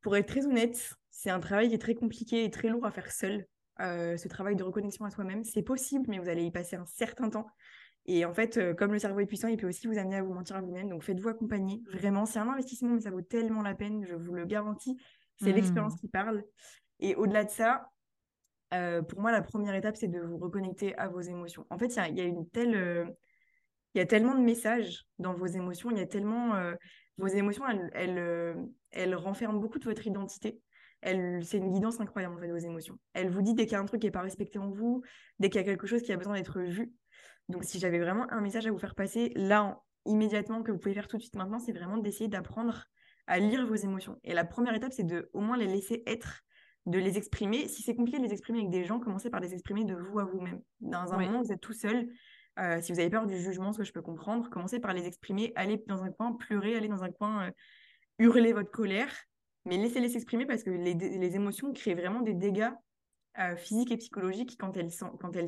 [0.00, 2.90] pour être très honnête, c'est un travail qui est très compliqué et très lourd à
[2.90, 3.46] faire seul.
[3.80, 6.86] Euh, ce travail de reconnexion à soi-même, c'est possible, mais vous allez y passer un
[6.86, 7.46] certain temps.
[8.06, 10.22] Et en fait, euh, comme le cerveau est puissant, il peut aussi vous amener à
[10.22, 10.88] vous mentir à vous-même.
[10.88, 11.82] Donc, faites-vous accompagner.
[11.92, 14.96] Vraiment, c'est un investissement, mais ça vaut tellement la peine, je vous le garantis.
[15.40, 15.98] C'est l'expérience Mm.
[15.98, 16.44] qui parle.
[16.98, 17.88] Et au-delà de ça,
[18.72, 21.66] euh, pour moi, la première étape, c'est de vous reconnecter à vos émotions.
[21.70, 25.90] En fait, il y a, une telle, euh, tellement de messages dans vos émotions.
[25.90, 26.74] Il y a tellement, euh,
[27.18, 28.54] vos émotions, elles, elles, euh,
[28.90, 30.60] elles renferment beaucoup de votre identité.
[31.04, 32.96] C'est une guidance incroyable en fait, vos émotions.
[33.12, 35.02] Elle vous dit dès qu'il y a un truc qui n'est pas respecté en vous,
[35.40, 36.92] dès qu'il y a quelque chose qui a besoin d'être vu.
[37.48, 40.78] Donc, si j'avais vraiment un message à vous faire passer là, en- immédiatement, que vous
[40.78, 42.84] pouvez faire tout de suite maintenant, c'est vraiment d'essayer d'apprendre
[43.26, 44.18] à lire vos émotions.
[44.22, 46.42] Et la première étape, c'est de au moins les laisser être
[46.86, 47.68] de les exprimer.
[47.68, 50.18] Si c'est compliqué de les exprimer avec des gens, commencez par les exprimer de vous
[50.18, 50.60] à vous-même.
[50.80, 52.08] Dans un moment où vous êtes tout seul,
[52.58, 55.06] euh, si vous avez peur du jugement, ce que je peux comprendre, commencez par les
[55.06, 57.50] exprimer, allez dans un coin, pleurer, allez dans un coin, euh,
[58.18, 59.12] hurler votre colère,
[59.64, 62.70] mais laissez-les s'exprimer parce que les, les émotions créent vraiment des dégâts
[63.38, 64.90] euh, physiques et psychologiques quand elles,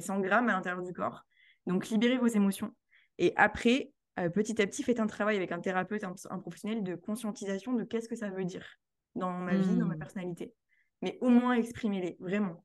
[0.03, 1.24] s'engramment à l'intérieur du corps.
[1.66, 2.74] Donc libérez vos émotions.
[3.18, 6.82] Et après, euh, petit à petit, faites un travail avec un thérapeute, un, un professionnel
[6.82, 8.66] de conscientisation de qu'est-ce que ça veut dire
[9.14, 9.99] dans ma vie, dans ma Mm.
[9.99, 10.55] personnalité.
[11.05, 12.65] Mais au moins exprimez-les, vraiment.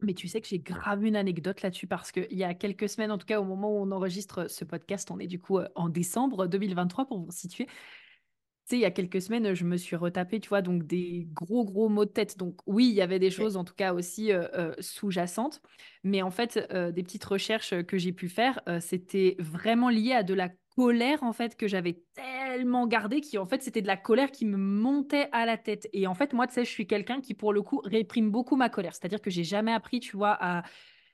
[0.00, 3.12] Mais tu sais que j'ai grave une anecdote là-dessus parce qu'il y a quelques semaines,
[3.12, 5.68] en tout cas au moment où on enregistre ce podcast, on est du coup euh,
[5.74, 7.66] en décembre 2023 pour vous situer.
[7.66, 11.28] Tu sais, il y a quelques semaines, je me suis retapé, tu vois, donc des
[11.34, 12.38] gros, gros maux de tête.
[12.38, 15.60] Donc oui, il y avait des choses en tout cas aussi euh, euh, sous-jacentes.
[16.02, 20.12] Mais en fait, euh, des petites recherches que j'ai pu faire, euh, c'était vraiment lié
[20.12, 20.48] à de la
[20.80, 24.46] colère en fait que j'avais tellement gardée qui en fait c'était de la colère qui
[24.46, 25.86] me montait à la tête.
[25.92, 28.56] Et en fait moi tu sais je suis quelqu'un qui pour le coup réprime beaucoup
[28.56, 28.94] ma colère.
[28.94, 30.62] C'est-à-dire que j'ai jamais appris tu vois à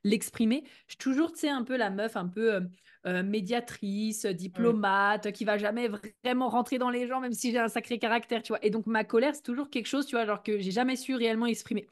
[0.05, 0.63] l'exprimer.
[0.87, 2.61] Je suis toujours tu sais un peu la meuf un peu euh,
[3.07, 5.89] euh, médiatrice diplomate qui va jamais
[6.23, 8.65] vraiment rentrer dans les gens même si j'ai un sacré caractère tu vois.
[8.65, 11.17] Et donc ma colère c'est toujours quelque chose tu vois genre que j'ai jamais su
[11.17, 11.89] réellement exprimer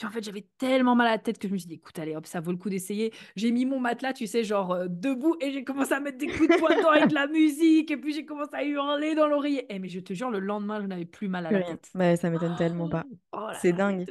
[0.00, 1.98] puis en fait, j'avais tellement mal à la tête que je me suis dit, écoute,
[1.98, 3.12] allez, hop, ça vaut le coup d'essayer.
[3.36, 6.26] J'ai mis mon matelas, tu sais, genre euh, debout et j'ai commencé à mettre des
[6.26, 7.90] coups de poing avec de la musique.
[7.90, 9.66] Et puis j'ai commencé à hurler dans l'oreiller.
[9.68, 11.90] Eh, mais je te jure, le lendemain, je n'avais plus mal à la tête.
[11.94, 13.04] Ouais, ça m'étonne tellement pas.
[13.32, 14.06] Oh C'est dingue.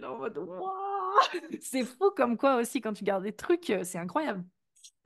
[1.59, 4.43] C'est fou comme quoi aussi, quand tu gardes des trucs, euh, c'est incroyable.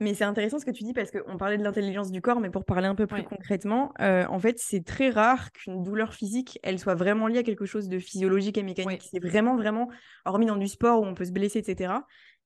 [0.00, 2.50] Mais c'est intéressant ce que tu dis parce qu'on parlait de l'intelligence du corps, mais
[2.50, 6.58] pour parler un peu plus concrètement, euh, en fait, c'est très rare qu'une douleur physique,
[6.64, 9.08] elle soit vraiment liée à quelque chose de physiologique et mécanique.
[9.08, 9.88] C'est vraiment, vraiment,
[10.24, 11.94] hormis dans du sport où on peut se blesser, etc.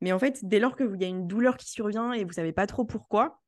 [0.03, 2.53] Mais en fait, dès lors qu'il y a une douleur qui survient et vous savez
[2.53, 3.41] pas trop pourquoi,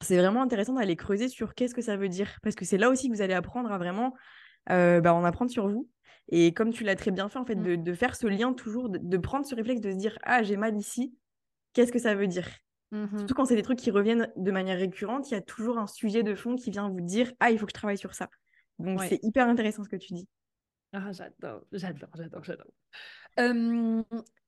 [0.00, 2.38] c'est vraiment intéressant d'aller creuser sur qu'est-ce que ça veut dire.
[2.42, 4.14] Parce que c'est là aussi que vous allez apprendre à vraiment
[4.70, 5.88] euh, bah, en apprendre sur vous.
[6.28, 7.82] Et comme tu l'as très bien fait, en fait, mmh.
[7.82, 10.76] de, faire ce lien toujours, de prendre ce réflexe de se dire Ah, j'ai mal
[10.76, 11.16] ici,
[11.72, 12.48] qu'est-ce que ça veut dire?
[12.90, 15.78] Mmh Surtout quand c'est des trucs qui reviennent de manière récurrente, il y a toujours
[15.78, 18.14] un sujet de fond qui vient vous dire Ah, il faut que je travaille sur
[18.14, 18.28] ça.
[18.78, 20.28] Donc, c'est hyper intéressant ce que tu dis.
[20.92, 22.66] Ah, j'adore, j'adore, j'adore, j'adore.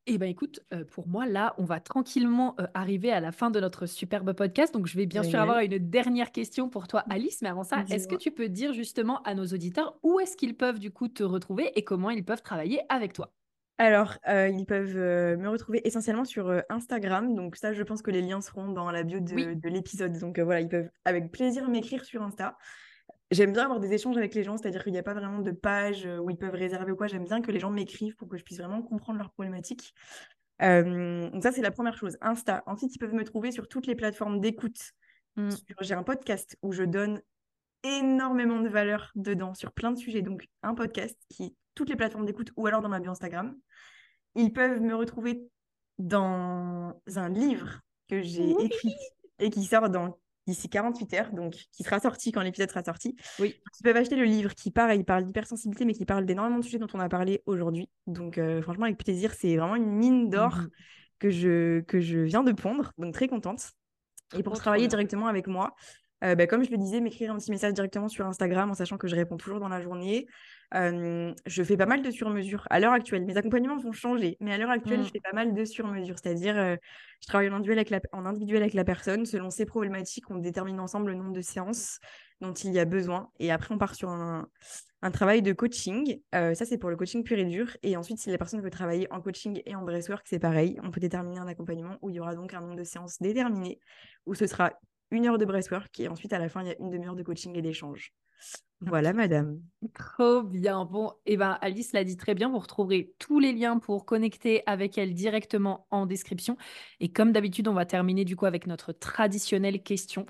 [0.09, 0.61] eh ben écoute,
[0.93, 4.73] pour moi, là, on va tranquillement arriver à la fin de notre superbe podcast.
[4.73, 7.43] Donc, je vais bien sûr avoir une dernière question pour toi, Alice.
[7.43, 10.57] Mais avant ça, est-ce que tu peux dire justement à nos auditeurs où est-ce qu'ils
[10.57, 13.33] peuvent du coup te retrouver et comment ils peuvent travailler avec toi?
[13.79, 17.35] Alors, euh, ils peuvent euh, me retrouver essentiellement sur euh, Instagram.
[17.35, 20.19] Donc ça, je pense que les liens seront dans la bio de, l'épisode.
[20.19, 22.57] Donc voilà, ils peuvent avec plaisir m'écrire sur Insta.
[23.31, 25.51] J'aime bien avoir des échanges avec les gens, c'est-à-dire qu'il n'y a pas vraiment de
[25.51, 27.09] page où ils peuvent réserver ou quoi.
[27.09, 29.95] J'aime bien que les gens m'écrivent pour que je puisse vraiment comprendre leurs problématiques.
[30.61, 32.17] donc ça, c'est la première chose.
[32.21, 32.63] Insta.
[32.67, 34.93] Ensuite, ils peuvent me trouver sur toutes les plateformes d'écoute.
[35.35, 35.51] Mmh.
[35.81, 37.21] J'ai un podcast où je donne
[37.83, 40.23] énormément de valeur dedans sur plein de sujets.
[40.23, 43.57] Donc un podcast qui toutes les plateformes d'écoute ou alors dans ma bio Instagram.
[44.35, 45.49] Ils peuvent me retrouver
[45.99, 48.97] dans un livre que j'ai écrit
[49.39, 53.17] et qui sort dans d'ici 48 heures, donc qui sera sorti quand l'épisode sera sorti.
[53.39, 53.61] Oui.
[53.81, 56.79] Ils peuvent acheter le livre qui, pareil, parle d'hypersensibilité, mais qui parle d'énormément de sujets
[56.79, 57.89] dont on a parlé aujourd'hui.
[58.07, 60.71] Donc, euh, franchement, avec plaisir, c'est vraiment une mine d'or mhm.
[61.19, 62.93] que, je, que je viens de pondre.
[62.97, 63.73] Donc, très contente.
[64.37, 65.75] Et pour travailler directement avec moi,
[66.25, 68.97] euh, bah, comme je le disais, m'écrire un petit message directement sur Instagram en sachant
[68.97, 70.27] que je réponds toujours dans la journée.
[70.73, 73.25] je fais pas mal de sur-mesure à l'heure actuelle.
[73.25, 75.13] Mes accompagnements vont changer, mais à l'heure actuelle, je mmh.
[75.13, 76.17] fais pas mal de sur-mesure.
[76.19, 76.77] C'est-à-dire, euh,
[77.21, 79.27] je travaille en individuel, avec la, en individuel avec la personne.
[79.27, 81.99] Selon ses problématiques, on détermine ensemble le nombre de séances
[82.41, 83.31] dont il y a besoin.
[83.39, 84.49] Et après, on part sur un,
[85.13, 86.21] travail de coaching.
[86.35, 87.77] Euh, ça, c'est pour le coaching pur et dur.
[87.83, 90.79] Et ensuite, si la personne veut travailler en coaching et en breathwork, c'est pareil.
[90.83, 93.79] On peut déterminer un accompagnement où il y aura donc un nombre de séances déterminé,
[94.27, 94.73] où ce sera
[95.11, 97.23] une heure de breathwork et ensuite à la fin, il y a une demi-heure de
[97.23, 98.13] coaching et d'échange.
[98.81, 99.63] Voilà, madame.
[99.95, 100.85] Trop bien.
[100.85, 102.51] Bon, et eh ben Alice l'a dit très bien.
[102.51, 106.59] Vous retrouverez tous les liens pour connecter avec elle directement en description.
[107.01, 110.27] Et comme d'habitude, on va terminer du coup avec notre traditionnelle question.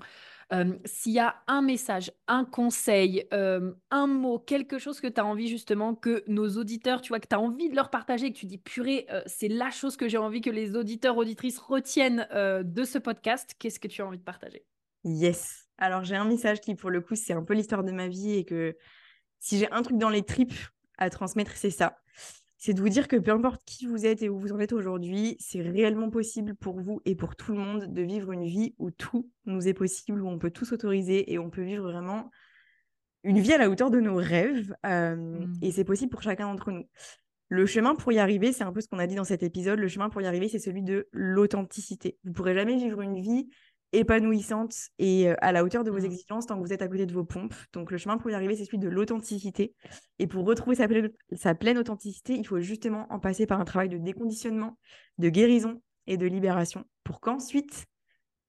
[0.53, 5.19] Euh, s'il y a un message, un conseil, euh, un mot, quelque chose que tu
[5.19, 8.31] as envie justement que nos auditeurs, tu vois, que tu as envie de leur partager,
[8.31, 11.59] que tu dis purée, euh, c'est la chose que j'ai envie que les auditeurs, auditrices
[11.59, 14.65] retiennent de ce podcast, qu'est-ce que tu as envie de partager?
[15.03, 15.67] Yes.
[15.77, 18.33] Alors j'ai un message qui pour le coup c'est un peu l'histoire de ma vie
[18.33, 18.75] et que
[19.39, 20.53] si j'ai un truc dans les tripes
[20.97, 21.97] à transmettre, c'est ça
[22.57, 24.73] c'est de vous dire que peu importe qui vous êtes et où vous en êtes
[24.73, 28.73] aujourd'hui, c'est réellement possible pour vous et pour tout le monde de vivre une vie
[28.79, 32.31] où tout nous est possible, où on peut tout s'autoriser et on peut vivre vraiment
[33.23, 34.75] une vie à la hauteur de nos rêves.
[34.85, 35.53] Euh, mmh.
[35.61, 36.85] Et c'est possible pour chacun d'entre nous.
[37.49, 39.79] Le chemin pour y arriver, c'est un peu ce qu'on a dit dans cet épisode,
[39.79, 42.17] le chemin pour y arriver, c'est celui de l'authenticité.
[42.23, 43.49] Vous ne pourrez jamais vivre une vie
[43.93, 46.05] épanouissante et euh, à la hauteur de vos mmh.
[46.05, 47.55] exigences tant que vous êtes à côté de vos pompes.
[47.73, 49.73] Donc le chemin pour y arriver, c'est celui de l'authenticité.
[50.19, 50.87] Et pour retrouver sa,
[51.33, 54.77] sa, pleine authenticité, il faut justement en passer par un travail de déconditionnement,
[55.17, 57.85] de guérison et de libération pour qu'ensuite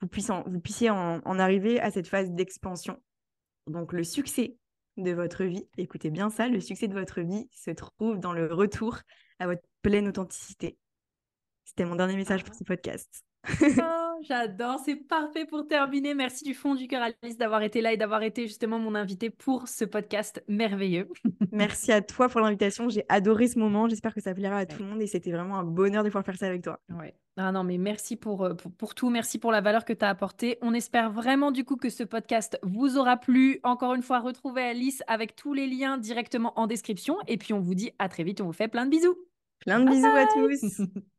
[0.01, 0.09] vous,
[0.47, 3.01] vous puissiez en, en arriver à cette phase d'expansion.
[3.67, 4.57] Donc le succès
[4.97, 8.53] de votre vie, écoutez bien ça, le succès de votre vie se trouve dans le
[8.53, 8.99] retour
[9.39, 10.77] à votre pleine authenticité.
[11.65, 13.23] C'était mon dernier message pour ce podcast.
[14.23, 16.15] J'adore, c'est parfait pour terminer.
[16.15, 19.31] Merci du fond du cœur, Alice, d'avoir été là et d'avoir été justement mon invité
[19.31, 21.09] pour ce podcast merveilleux.
[21.53, 22.89] Merci à toi pour l'invitation.
[22.89, 23.89] J'ai adoré ce moment.
[23.89, 26.25] J'espère que ça plaira à tout le monde et c'était vraiment un bonheur de pouvoir
[26.25, 26.81] faire ça avec toi.
[26.91, 27.15] Ouais.
[27.37, 29.11] Ah non, mais merci pour, euh, pour, pour, tout.
[29.11, 30.59] Merci pour la valeur que tu as apportée.
[30.61, 33.61] On espère vraiment du coup que ce podcast vous aura plu.
[33.63, 37.17] Encore une fois, retrouvez Alice avec tous les liens directement en description.
[37.29, 38.41] Et puis on vous dit à très vite.
[38.41, 39.17] On vous fait plein de bisous.
[39.61, 40.83] Plein de bisous à tous.